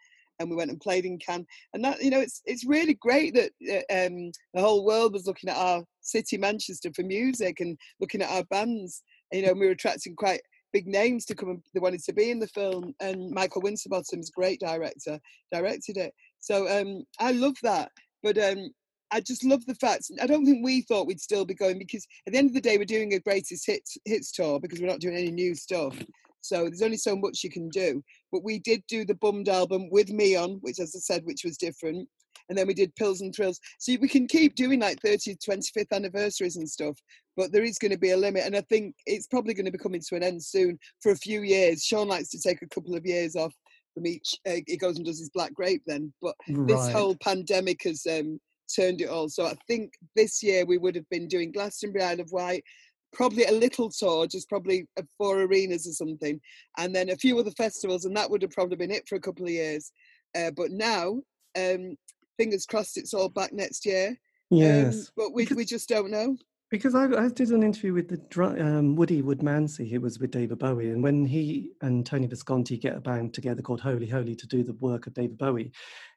[0.42, 3.34] And we went and played in Cannes, and that you know, it's it's really great
[3.34, 3.50] that
[3.90, 8.30] um, the whole world was looking at our city, Manchester, for music and looking at
[8.30, 12.02] our bands you know, we were attracting quite big names to come and they wanted
[12.04, 12.94] to be in the film.
[13.00, 15.18] And Michael Winterbottom's great director,
[15.50, 16.12] directed it.
[16.40, 17.90] So um, I love that.
[18.22, 18.70] But um,
[19.10, 20.04] I just love the fact.
[20.20, 22.60] I don't think we thought we'd still be going because at the end of the
[22.60, 25.96] day, we're doing a greatest hits hits tour because we're not doing any new stuff.
[26.40, 28.02] So there's only so much you can do.
[28.32, 31.44] But we did do the Bummed album with me on, which, as I said, which
[31.44, 32.08] was different
[32.48, 33.60] and then we did Pills and Thrills.
[33.78, 36.98] So we can keep doing like 30th, 25th anniversaries and stuff,
[37.36, 39.72] but there is going to be a limit, and I think it's probably going to
[39.72, 41.84] be coming to an end soon for a few years.
[41.84, 43.54] Shaun likes to take a couple of years off
[43.94, 44.34] from each.
[44.46, 46.68] Uh, he goes and does his Black Grape then, but right.
[46.68, 48.38] this whole pandemic has um,
[48.74, 49.28] turned it all.
[49.28, 52.64] So I think this year we would have been doing Glastonbury, Isle of Wight,
[53.12, 54.86] probably a little tour, just probably
[55.18, 56.40] four arenas or something,
[56.78, 59.20] and then a few other festivals, and that would have probably been it for a
[59.20, 59.92] couple of years.
[60.34, 61.20] Uh, but now
[61.58, 61.96] um,
[62.38, 64.08] fingers crossed it's all back next year.
[64.50, 66.36] Um, yes, um, but we because, we just don't know.
[66.70, 70.58] Because I, I did an interview with the um, Woody Woodmansey, who was with David
[70.58, 74.46] Bowie, and when he and Tony Visconti get a band together called Holy Holy to
[74.46, 75.72] do the work of David Bowie,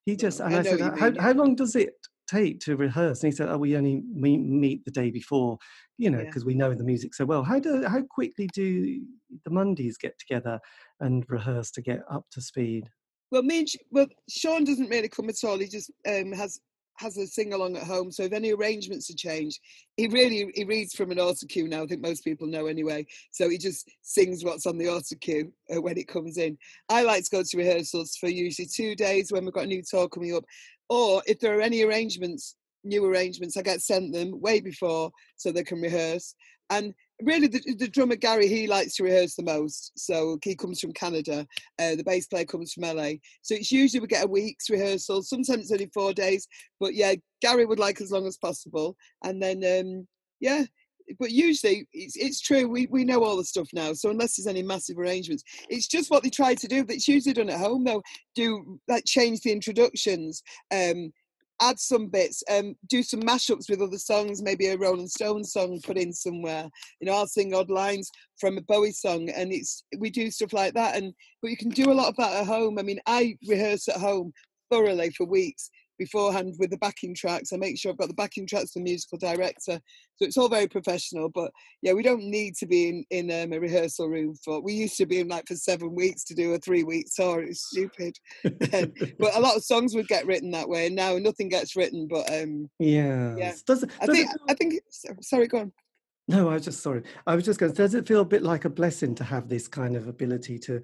[0.05, 1.95] he just and I, I said, how, how long does it
[2.27, 3.23] take to rehearse?
[3.23, 5.57] And he said, "Oh, we only meet, meet the day before,
[5.97, 6.47] you know, because yeah.
[6.47, 9.01] we know the music so well." How do how quickly do
[9.43, 10.59] the Mondays get together
[10.99, 12.89] and rehearse to get up to speed?
[13.31, 15.57] Well, me and, well, Shaun doesn't really come at all.
[15.59, 16.59] He just um, has
[16.97, 18.11] has a sing along at home.
[18.11, 19.59] So if any arrangements are changed,
[19.97, 21.83] he really he reads from an auto cue now.
[21.83, 23.05] I think most people know anyway.
[23.31, 26.57] So he just sings what's on the auto cue uh, when it comes in.
[26.89, 29.83] I like to go to rehearsals for usually two days when we've got a new
[29.83, 30.45] tour coming up,
[30.89, 32.55] or if there are any arrangements,
[32.85, 36.35] new arrangements, I get sent them way before so they can rehearse.
[36.69, 39.91] And really the, the, drummer Gary he likes to rehearse the most.
[39.95, 41.47] So he comes from Canada
[41.79, 45.23] uh, the bass player comes from LA so it's usually we get a week's rehearsal
[45.23, 46.47] sometimes it's only four days.
[46.79, 48.97] But yeah Gary would like as long as possible.
[49.23, 50.07] And then um,
[50.39, 50.65] yeah
[51.19, 53.93] but usually it's, it's true we, we know all the stuff now.
[53.93, 57.33] So unless there's any massive arrangements it's just what they try to do it's usually
[57.33, 58.01] done at home though.
[58.35, 60.41] Do like change the introductions
[60.73, 61.13] um,
[61.61, 65.79] add some bits, um, do some mashups with other songs, maybe a Rolling Stones song
[65.83, 66.67] put in somewhere.
[66.99, 70.53] You know, I'll sing odd lines from a Bowie song, and it's we do stuff
[70.53, 70.95] like that.
[70.95, 72.77] And but you can do a lot of that at home.
[72.79, 74.33] I mean, I rehearse at home
[74.69, 77.51] thoroughly for weeks beforehand with the backing tracks.
[77.53, 79.79] I make sure I've got the backing tracks the musical director.
[80.15, 81.29] So it's all very professional.
[81.29, 84.73] But yeah, we don't need to be in, in um, a rehearsal room for, we
[84.73, 87.41] used to be in like for seven weeks to do a three week tour.
[87.41, 88.17] It's stupid.
[88.45, 90.87] um, but a lot of songs would get written that way.
[90.87, 92.07] And now nothing gets written.
[92.07, 93.35] But um, yeah.
[93.37, 93.53] yeah.
[93.65, 94.81] Does, does I think, it, I think,
[95.21, 95.71] sorry, go on.
[96.27, 97.03] No, I was just sorry.
[97.27, 97.73] I was just going.
[97.73, 100.81] Does it feel a bit like a blessing to have this kind of ability to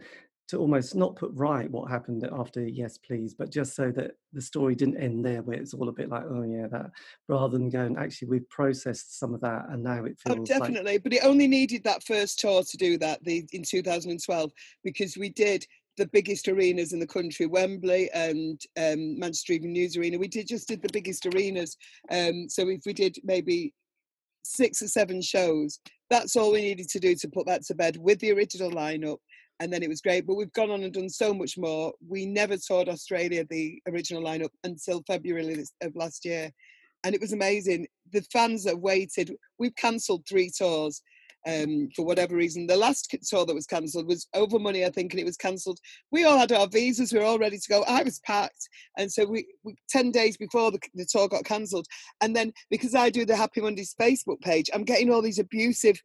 [0.52, 4.42] to almost not put right what happened after yes please but just so that the
[4.42, 6.92] story didn't end there where it's all a bit like oh yeah that
[7.30, 10.60] rather than going actually we've processed some of that and now it oh, feels oh,
[10.60, 11.04] definitely like...
[11.04, 14.52] but it only needed that first tour to do that the in 2012
[14.84, 15.66] because we did
[15.98, 20.18] the biggest arenas in the country, Wembley and um, Manchester Evening News Arena.
[20.18, 21.76] We did just did the biggest arenas.
[22.10, 23.74] Um, so if we did maybe
[24.42, 25.80] six or seven shows,
[26.10, 29.18] that's all we needed to do to put that to bed with the original lineup
[29.62, 30.26] and then it was great.
[30.26, 31.94] But we've gone on and done so much more.
[32.06, 36.52] We never toured Australia, the original lineup, until February of last year.
[37.04, 37.88] and it was amazing.
[38.12, 41.02] The fans that waited, we've cancelled three tours
[41.48, 42.68] um, for whatever reason.
[42.68, 45.80] The last tour that was cancelled was over money, I think, and it was cancelled.
[46.12, 47.84] We all had our visas, we were all ready to go.
[47.84, 51.88] I was packed, and so we, we ten days before the, the tour got cancelled,
[52.22, 56.00] and then because I do the Happy Mondays Facebook page, I'm getting all these abusive.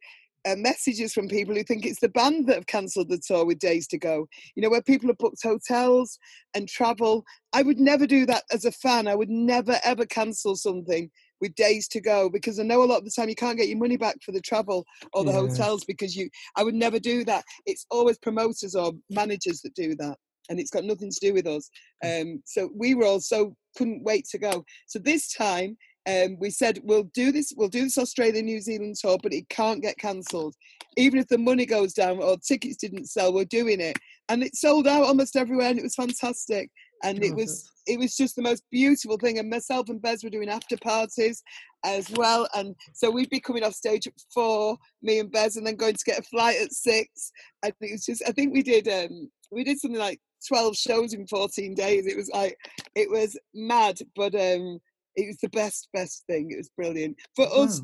[0.45, 3.59] Uh, messages from people who think it's the band that have cancelled the tour with
[3.59, 4.27] days to go.
[4.55, 6.17] You know, where people have booked hotels
[6.53, 7.25] and travel.
[7.53, 9.07] I would never do that as a fan.
[9.07, 11.09] I would never ever cancel something
[11.41, 13.67] with days to go because I know a lot of the time you can't get
[13.67, 17.23] your money back for the travel or the hotels because you I would never do
[17.25, 17.43] that.
[17.65, 20.17] It's always promoters or managers that do that.
[20.49, 21.69] And it's got nothing to do with us.
[22.03, 22.21] Mm.
[22.21, 24.63] Um, so we were all so couldn't wait to go.
[24.87, 25.77] So this time
[26.07, 29.47] um, we said we'll do this we'll do this australia new zealand tour but it
[29.49, 30.55] can't get cancelled.
[30.95, 33.97] Even if the money goes down or tickets didn't sell we're doing it.
[34.29, 36.69] And it sold out almost everywhere and it was fantastic.
[37.03, 39.37] And it was it was just the most beautiful thing.
[39.37, 41.43] And myself and bez were doing after parties
[41.85, 42.47] as well.
[42.55, 45.93] And so we'd be coming off stage at four me and bez and then going
[45.93, 47.31] to get a flight at six.
[47.63, 51.13] And it was just i think we did um we did something like 12 shows
[51.13, 52.05] in 14 days.
[52.05, 52.57] It was like
[52.95, 53.97] it was mad.
[54.15, 54.79] But um
[55.17, 57.63] it was the best best thing it was brilliant for oh, wow.
[57.65, 57.81] us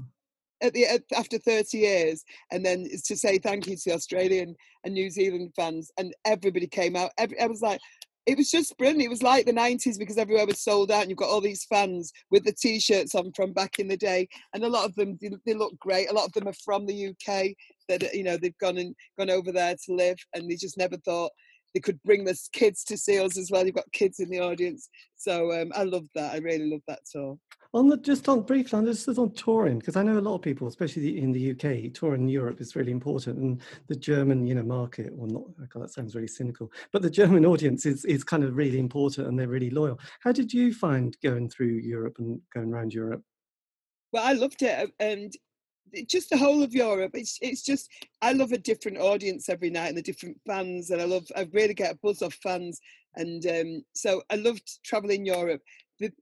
[0.61, 4.55] at the after 30 years and then to say thank you to the australian
[4.85, 7.79] and new zealand fans and everybody came out every, i was like
[8.25, 9.01] it was just brilliant.
[9.01, 11.65] It was like the 90s because everywhere was sold out, and you've got all these
[11.65, 15.17] fans with the t-shirts on from back in the day, and a lot of them
[15.45, 16.09] they look great.
[16.09, 17.53] A lot of them are from the UK
[17.89, 20.97] that you know they've gone and gone over there to live, and they just never
[20.97, 21.31] thought
[21.73, 23.65] they could bring the kids to see us as well.
[23.65, 26.33] You've got kids in the audience, so um, I love that.
[26.33, 27.37] I really love that tour.
[27.75, 30.43] On the just on briefly on just on touring because I know a lot of
[30.43, 34.53] people, especially in the UK, touring in Europe is really important, and the German you
[34.53, 35.11] know market.
[35.11, 38.55] Well, not God, that sounds really cynical, but the German audience is is kind of
[38.55, 39.99] really important, and they're really loyal.
[40.21, 43.23] How did you find going through Europe and going around Europe?
[44.11, 45.33] Well, I loved it, and
[46.07, 47.11] just the whole of Europe.
[47.13, 47.89] It's it's just
[48.21, 51.47] I love a different audience every night and the different fans, and I love I
[51.51, 52.79] really get a buzz off fans,
[53.15, 55.61] and um, so I loved traveling Europe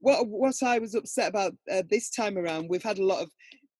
[0.00, 3.30] what what I was upset about uh, this time around, we've had a lot of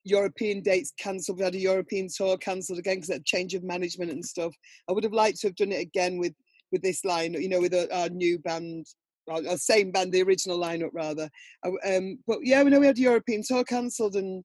[0.05, 1.39] European dates cancelled.
[1.39, 4.55] We had a European tour cancelled again because of change of management and stuff.
[4.89, 6.35] I would have liked to have done it again with
[6.71, 8.87] with this line, you know, with our, our new band,
[9.29, 11.29] our, same band, the original lineup rather.
[11.87, 14.43] Um, but yeah, we know we had a European tour cancelled, and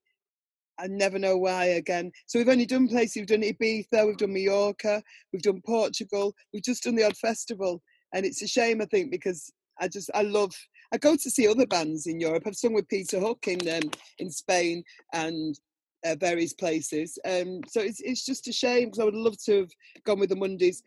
[0.79, 2.11] I never know why again.
[2.25, 3.15] So we've only done places.
[3.15, 5.01] We've done Ibiza, we've done Mallorca,
[5.31, 7.81] we've done Portugal, we've just done the odd festival,
[8.13, 10.53] and it's a shame I think because I just I love
[10.93, 12.43] I go to see other bands in Europe.
[12.45, 15.57] I've sung with Peter Hook in um, in Spain and
[16.05, 17.17] uh, various places.
[17.25, 19.71] Um, so it's it's just a shame because I would love to have
[20.05, 20.81] gone with the Mondays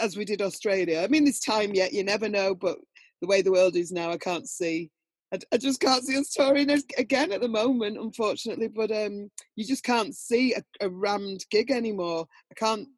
[0.00, 1.02] as we did Australia.
[1.02, 2.78] I mean, this time yet you never know, but
[3.20, 4.90] the way the world is now, I can't see.
[5.32, 8.68] I, I just can't see us touring again at the moment, unfortunately.
[8.68, 12.26] But um, you just can't see a, a rammed gig anymore.
[12.50, 12.88] I can't.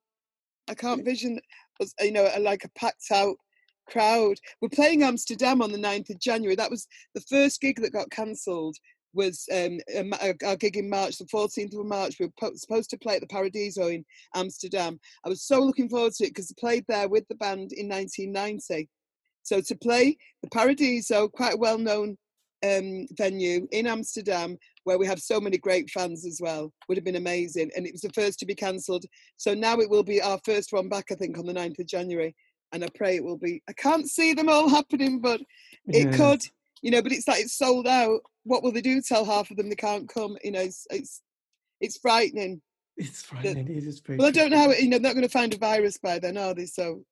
[0.70, 1.41] I can't vision,
[2.01, 3.37] you know, like a packed out
[3.89, 4.37] crowd.
[4.61, 6.55] We're playing Amsterdam on the 9th of January.
[6.57, 8.76] That was the first gig that got cancelled
[9.14, 9.79] was um,
[10.43, 12.16] our gig in March, the 14th of March.
[12.20, 14.05] We were supposed to play at the Paradiso in
[14.35, 15.01] Amsterdam.
[15.24, 17.89] I was so looking forward to it because I played there with the band in
[17.89, 18.89] 1990.
[19.49, 22.16] So to play the Paradiso, quite a well-known
[22.64, 27.05] um, venue in Amsterdam, where we have so many great fans as well, would have
[27.05, 27.70] been amazing.
[27.76, 29.05] And it was the first to be cancelled.
[29.36, 31.86] So now it will be our first one back, I think, on the 9th of
[31.86, 32.34] January
[32.72, 33.62] and I pray it will be.
[33.68, 35.40] I can't see them all happening, but
[35.88, 36.16] it yeah.
[36.16, 36.42] could,
[36.82, 37.03] you know.
[37.03, 38.20] But it's like it's sold out.
[38.44, 39.01] What will they do?
[39.01, 40.36] Tell half of them they can't come.
[40.44, 41.22] You know, it's it's,
[41.80, 42.61] it's frightening.
[42.96, 43.66] It's frightening.
[43.66, 44.70] That, it is Well, I don't know how.
[44.72, 46.66] You know, they're not going to find a virus by then, are they?
[46.66, 47.05] So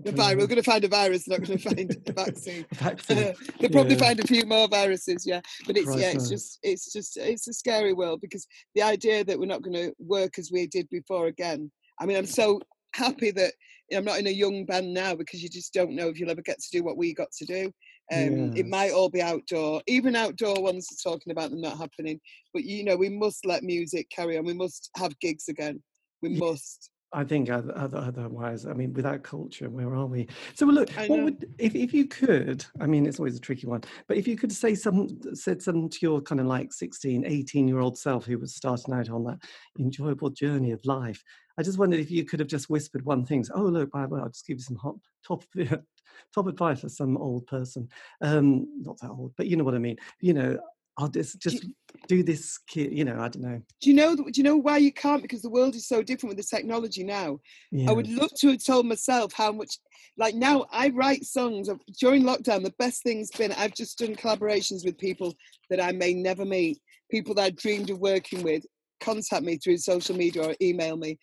[0.00, 0.36] the virus.
[0.36, 1.28] We're going to find a virus.
[1.28, 2.66] Not going to find a vaccine.
[2.74, 3.16] vaccine.
[3.60, 4.00] they'll probably yeah.
[4.00, 5.24] find a few more viruses.
[5.26, 9.24] Yeah, but it's yeah, it's just it's just it's a scary world because the idea
[9.24, 11.70] that we're not going to work as we did before again.
[12.00, 12.60] I mean, I'm so
[12.94, 13.52] happy that
[13.92, 16.42] I'm not in a young band now because you just don't know if you'll ever
[16.42, 17.72] get to do what we got to do.
[18.10, 18.56] Um.
[18.56, 22.20] It might all be outdoor, even outdoor ones are talking about them not happening.
[22.54, 24.44] But you know, we must let music carry on.
[24.44, 25.82] We must have gigs again.
[26.22, 26.38] We yeah.
[26.38, 26.90] must.
[27.12, 30.28] I think otherwise, I mean, without culture, where are we?
[30.54, 32.66] So, look, what would if, if you could?
[32.80, 35.88] I mean, it's always a tricky one, but if you could say some, said something
[35.88, 39.24] to your kind of like 16, 18 year old self who was starting out on
[39.24, 39.38] that
[39.78, 41.22] enjoyable journey of life,
[41.58, 43.42] I just wondered if you could have just whispered one thing.
[43.42, 44.96] So, oh, look, by the way, I'll just give you some hot,
[45.26, 45.44] top,
[46.34, 47.88] top advice for some old person.
[48.20, 49.96] Um, not that old, but you know what I mean.
[50.20, 50.58] You know,
[50.98, 51.64] I'll just just
[52.08, 54.92] do this you know i don't know do you know do you know why you
[54.92, 57.38] can't because the world is so different with the technology now
[57.70, 57.88] yeah.
[57.88, 59.78] i would love to have told myself how much
[60.16, 64.14] like now i write songs of, during lockdown the best thing's been i've just done
[64.14, 65.34] collaborations with people
[65.70, 66.78] that i may never meet
[67.10, 68.64] people that i dreamed of working with
[69.00, 71.18] contact me through social media or email me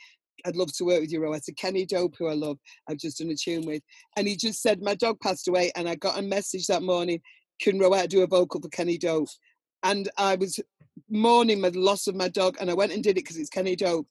[0.45, 1.55] I'd love to work with you, Rowetta.
[1.57, 2.57] Kenny Dope, who I love,
[2.87, 3.81] I've just done a tune with.
[4.15, 5.71] And he just said, My dog passed away.
[5.75, 7.19] And I got a message that morning
[7.59, 9.29] Can Rowetta do a vocal for Kenny Dope?
[9.83, 10.59] And I was
[11.09, 13.75] mourning the loss of my dog, and I went and did it because it's Kenny
[13.75, 14.07] Dope.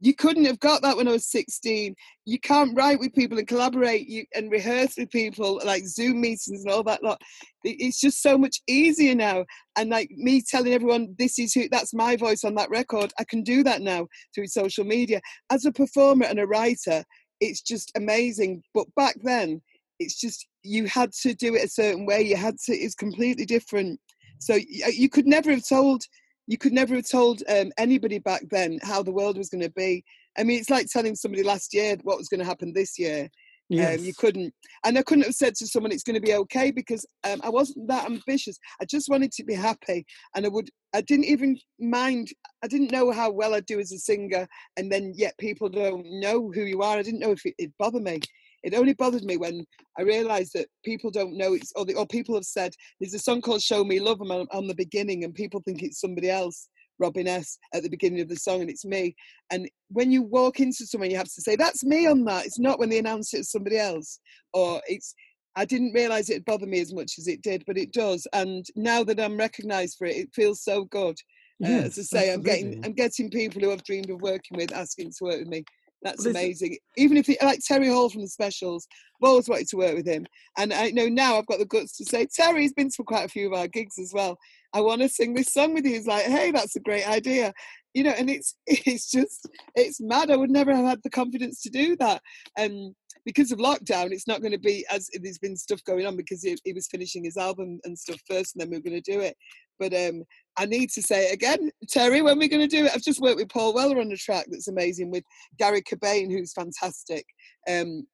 [0.00, 1.94] You couldn't have got that when I was 16.
[2.24, 6.62] You can't write with people and collaborate you, and rehearse with people like Zoom meetings
[6.64, 7.20] and all that lot.
[7.64, 9.44] It's just so much easier now.
[9.76, 13.12] And like me telling everyone, this is who, that's my voice on that record.
[13.18, 15.20] I can do that now through social media.
[15.50, 17.04] As a performer and a writer,
[17.40, 18.62] it's just amazing.
[18.74, 19.60] But back then,
[19.98, 22.22] it's just you had to do it a certain way.
[22.22, 22.72] You had to.
[22.72, 23.98] It's completely different.
[24.38, 26.04] So you could never have told
[26.48, 29.70] you could never have told um, anybody back then how the world was going to
[29.70, 30.02] be.
[30.38, 33.28] I mean, it's like telling somebody last year what was going to happen this year.
[33.70, 33.98] Yes.
[33.98, 34.54] Um, you couldn't,
[34.86, 37.50] and I couldn't have said to someone it's going to be okay because um, I
[37.50, 38.58] wasn't that ambitious.
[38.80, 40.70] I just wanted to be happy, and I would.
[40.94, 42.28] I didn't even mind.
[42.64, 46.06] I didn't know how well I'd do as a singer, and then yet people don't
[46.18, 46.96] know who you are.
[46.96, 48.20] I didn't know if it, it'd bother me.
[48.62, 49.64] It only bothered me when
[49.98, 53.18] I realised that people don't know it's, or, the, or people have said there's a
[53.18, 56.68] song called "Show Me Love" on, on the beginning, and people think it's somebody else.
[57.00, 59.14] Robin S at the beginning of the song, and it's me.
[59.52, 62.58] And when you walk into someone, you have to say, "That's me on that." It's
[62.58, 64.18] not when they announce it as somebody else,
[64.52, 65.14] or it's.
[65.56, 68.28] I didn't realize it bothered me as much as it did, but it does.
[68.32, 71.16] And now that I'm recognised for it, it feels so good.
[71.58, 72.32] Yes, uh, as I say, absolutely.
[72.32, 75.48] I'm getting I'm getting people who I've dreamed of working with asking to work with
[75.48, 75.64] me.
[76.02, 76.78] That's amazing.
[76.96, 78.86] Even if he, like Terry Hall from the specials,
[79.20, 80.26] I've always wanted to work with him.
[80.56, 83.28] And I know now I've got the guts to say, Terry's been to quite a
[83.28, 84.38] few of our gigs as well.
[84.72, 85.94] I want to sing this song with you.
[85.94, 87.52] He's like, hey, that's a great idea.
[87.94, 90.30] You know, and it's it's just it's mad.
[90.30, 92.22] I would never have had the confidence to do that.
[92.56, 92.94] And
[93.24, 96.42] because of lockdown, it's not going to be as there's been stuff going on because
[96.42, 99.12] he, he was finishing his album and stuff first, and then we are going to
[99.12, 99.36] do it.
[99.78, 100.24] But um,
[100.56, 102.92] I need to say it again, Terry, when we're going to do it.
[102.94, 105.24] I've just worked with Paul Weller on a track that's amazing with
[105.58, 107.24] Garry Cobain, who's fantastic.
[107.68, 108.06] Um,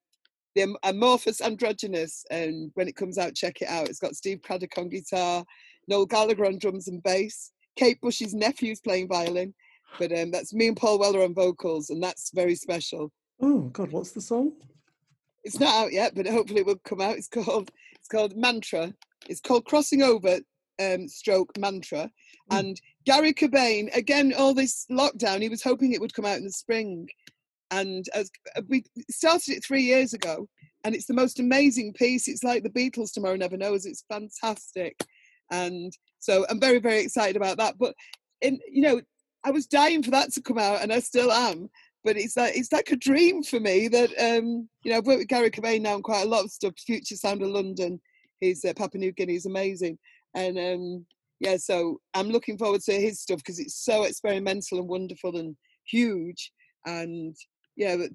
[0.55, 3.89] the Amorphous Androgynous, and when it comes out, check it out.
[3.89, 5.43] It's got Steve Cradock on guitar,
[5.87, 9.53] Noel Gallagher on drums and bass, Kate Bush's nephew's playing violin.
[9.99, 13.11] But um, that's me and Paul Weller on vocals, and that's very special.
[13.41, 14.53] Oh God, what's the song?
[15.43, 17.17] It's not out yet, but hopefully it will come out.
[17.17, 18.93] It's called it's called Mantra.
[19.27, 20.39] It's called Crossing Over
[20.81, 22.09] um, stroke mantra.
[22.51, 22.59] Mm.
[22.59, 26.45] And Garry Cobain, again, all this lockdown, he was hoping it would come out in
[26.45, 27.07] the spring.
[27.71, 30.47] And as uh, we started it three years ago,
[30.83, 32.27] and it's the most amazing piece.
[32.27, 33.85] It's like the Beatles Tomorrow Never Knows.
[33.85, 34.95] It's fantastic.
[35.51, 37.75] And so I'm very, very excited about that.
[37.79, 37.95] But
[38.41, 39.01] in you know,
[39.43, 41.69] I was dying for that to come out, and I still am.
[42.03, 45.19] But it's like it's like a dream for me that um, you know I've worked
[45.19, 46.73] with Garry Cobain now on quite a lot of stuff.
[46.77, 47.99] Future Sound of London,
[48.39, 49.97] he's uh, Papua New Guinea is amazing,
[50.35, 51.05] and um,
[51.39, 55.55] yeah, so I'm looking forward to his stuff because it's so experimental and wonderful and
[55.85, 56.51] huge.
[56.85, 57.35] And
[57.75, 58.09] yeah, but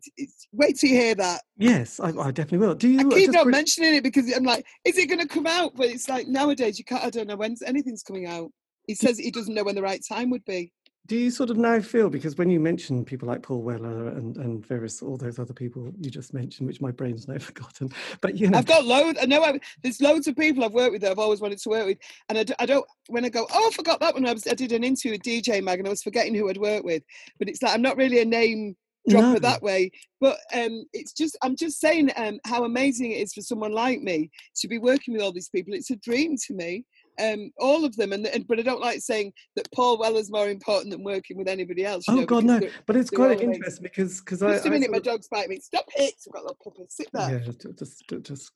[0.53, 1.43] wait till you hear that.
[1.57, 2.75] Yes, I, I definitely will.
[2.75, 3.01] Do you?
[3.01, 5.73] I keep not mentioning it because I'm like, is it going to come out?
[5.75, 7.05] But it's like nowadays you can't.
[7.05, 8.51] I don't know when anything's coming out.
[8.87, 10.73] He says he doesn't know when the right time would be
[11.11, 14.37] do you sort of now feel because when you mention people like Paul Weller and
[14.37, 17.91] and various all those other people you just mentioned, which my brain's now forgotten,
[18.21, 19.19] but you know, I've got loads.
[19.21, 21.69] I know I've, there's loads of people I've worked with that I've always wanted to
[21.69, 21.99] work with,
[22.29, 22.87] and I, I don't.
[23.09, 24.25] When I go, oh, I forgot that one.
[24.25, 26.59] I, was, I did an interview with DJ Mag, and I was forgetting who I'd
[26.59, 27.03] worked with,
[27.41, 28.77] but it's like I'm not really a name
[29.09, 29.39] dropper no.
[29.41, 29.91] that way.
[30.21, 34.01] But um, it's just I'm just saying um, how amazing it is for someone like
[34.01, 34.31] me
[34.61, 35.75] to be working with all these people.
[35.75, 36.85] It's a dream to me
[37.21, 38.13] um, all of them.
[38.13, 41.49] And, and, but I don't like saying that Paul Weller's more important than working with
[41.49, 42.05] anybody else.
[42.09, 42.61] oh know, God, no!
[42.87, 45.51] But it's quite interesting because because I just I, a minute, I, my dog's biting
[45.51, 45.61] me.
[45.61, 46.15] Stop it!
[46.27, 46.87] I've got a little puppy.
[46.89, 47.31] Sit there.
[47.31, 48.05] Yeah, just just.
[48.23, 48.53] just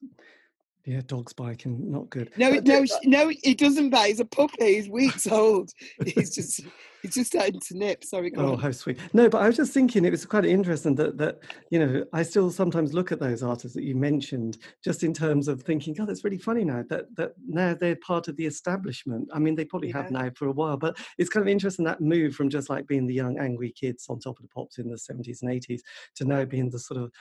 [0.84, 2.30] yeah, dog's biting, not good.
[2.36, 4.08] No, no, no, he doesn't bite.
[4.08, 4.74] He's a puppy.
[4.74, 5.70] He's weeks old.
[6.04, 6.60] He's just
[7.04, 8.02] He's just starting to nip.
[8.02, 8.32] Sorry.
[8.34, 8.58] oh, on.
[8.58, 8.98] how sweet.
[9.12, 12.22] No, but I was just thinking it was quite interesting that that you know I
[12.22, 16.08] still sometimes look at those artists that you mentioned just in terms of thinking, God,
[16.08, 19.28] that's really funny now that that now they're part of the establishment.
[19.34, 19.98] I mean, they probably yeah.
[19.98, 22.86] have now for a while, but it's kind of interesting that move from just like
[22.86, 25.80] being the young angry kids on top of the pops in the 70s and 80s
[26.16, 27.12] to now being the sort of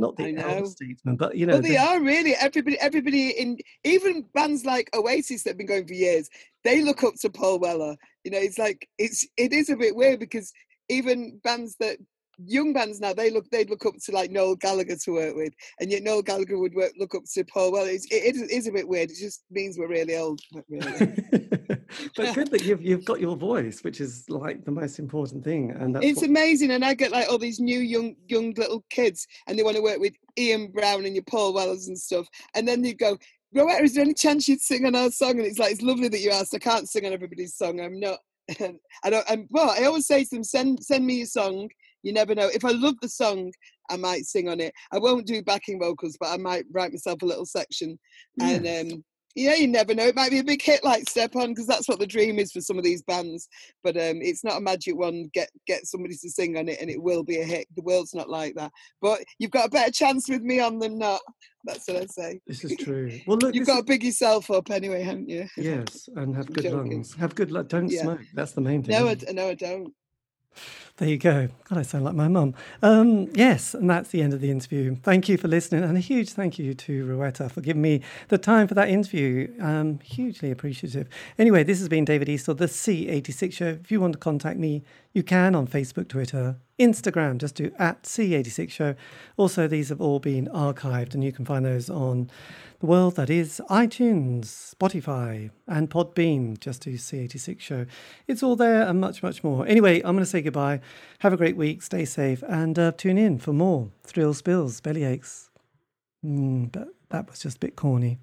[0.00, 2.78] not the elder statesman, but you know, well, they are really everybody.
[2.80, 6.28] Everybody in even bands like Oasis that have been going for years,
[6.64, 7.96] they look up to Paul Weller.
[8.24, 10.52] You know, it's like it's it is a bit weird because
[10.88, 11.98] even bands that
[12.46, 15.54] young bands now they look they'd look up to like Noel Gallagher to work with,
[15.80, 17.72] and yet Noel Gallagher would work, look up to Paul.
[17.72, 19.10] Well, it, it is a bit weird.
[19.10, 20.40] It just means we're really old.
[20.68, 20.90] Really.
[22.16, 25.70] but good that you've you've got your voice, which is like the most important thing.
[25.72, 26.30] And it's what...
[26.30, 26.70] amazing.
[26.70, 29.82] And I get like all these new young young little kids, and they want to
[29.82, 32.26] work with Ian Brown and your Paul Wellers and stuff.
[32.54, 33.18] And then you go,
[33.54, 35.32] Rowetta, is there any chance you'd sing on our song?
[35.32, 36.54] And it's like, it's lovely that you asked.
[36.54, 37.80] I can't sing on everybody's song.
[37.80, 38.18] I'm not.
[39.04, 39.30] I don't.
[39.30, 41.68] I'm, well, I always say to them, send send me your song.
[42.02, 42.48] You never know.
[42.52, 43.52] If I love the song,
[43.90, 44.72] I might sing on it.
[44.92, 47.98] I won't do backing vocals, but I might write myself a little section.
[48.40, 49.04] And um,
[49.36, 50.06] yeah, you never know.
[50.06, 52.50] It might be a big hit like Step On because that's what the dream is
[52.50, 53.48] for some of these bands.
[53.84, 55.30] But um, it's not a magic one.
[55.32, 57.68] Get get somebody to sing on it and it will be a hit.
[57.76, 58.72] The world's not like that.
[59.00, 61.20] But you've got a better chance with me on than not.
[61.64, 62.40] That's what I say.
[62.46, 63.20] This is true.
[63.26, 65.46] Well, look, you've got to big yourself up anyway, haven't you?
[65.56, 67.14] Yes, and have good lungs.
[67.14, 67.68] Have good luck.
[67.68, 68.02] Don't yeah.
[68.02, 68.20] smoke.
[68.34, 68.98] That's the main thing.
[68.98, 69.94] No, I, no, I don't.
[71.00, 71.48] There you go.
[71.68, 72.54] God, I sound like my mum.
[72.82, 74.96] Um, yes, and that's the end of the interview.
[74.96, 78.36] Thank you for listening, and a huge thank you to Rowetta for giving me the
[78.36, 79.50] time for that interview.
[79.60, 81.08] Um, hugely appreciative.
[81.38, 83.78] Anyway, this has been David Eastaugh, the C86 Show.
[83.82, 84.82] If you want to contact me,
[85.12, 87.38] you can on Facebook, Twitter, Instagram.
[87.38, 88.94] Just do at C86 Show.
[89.36, 92.30] Also, these have all been archived, and you can find those on
[92.80, 97.86] the world that is iTunes, Spotify, and Podbean, just do C86 show.
[98.26, 99.66] It's all there and much, much more.
[99.66, 100.80] Anyway, I'm going to say goodbye.
[101.18, 105.04] Have a great week, stay safe, and uh, tune in for more thrills, spills, belly
[105.04, 105.50] aches.
[106.24, 108.18] Mm, but that was just a bit corny.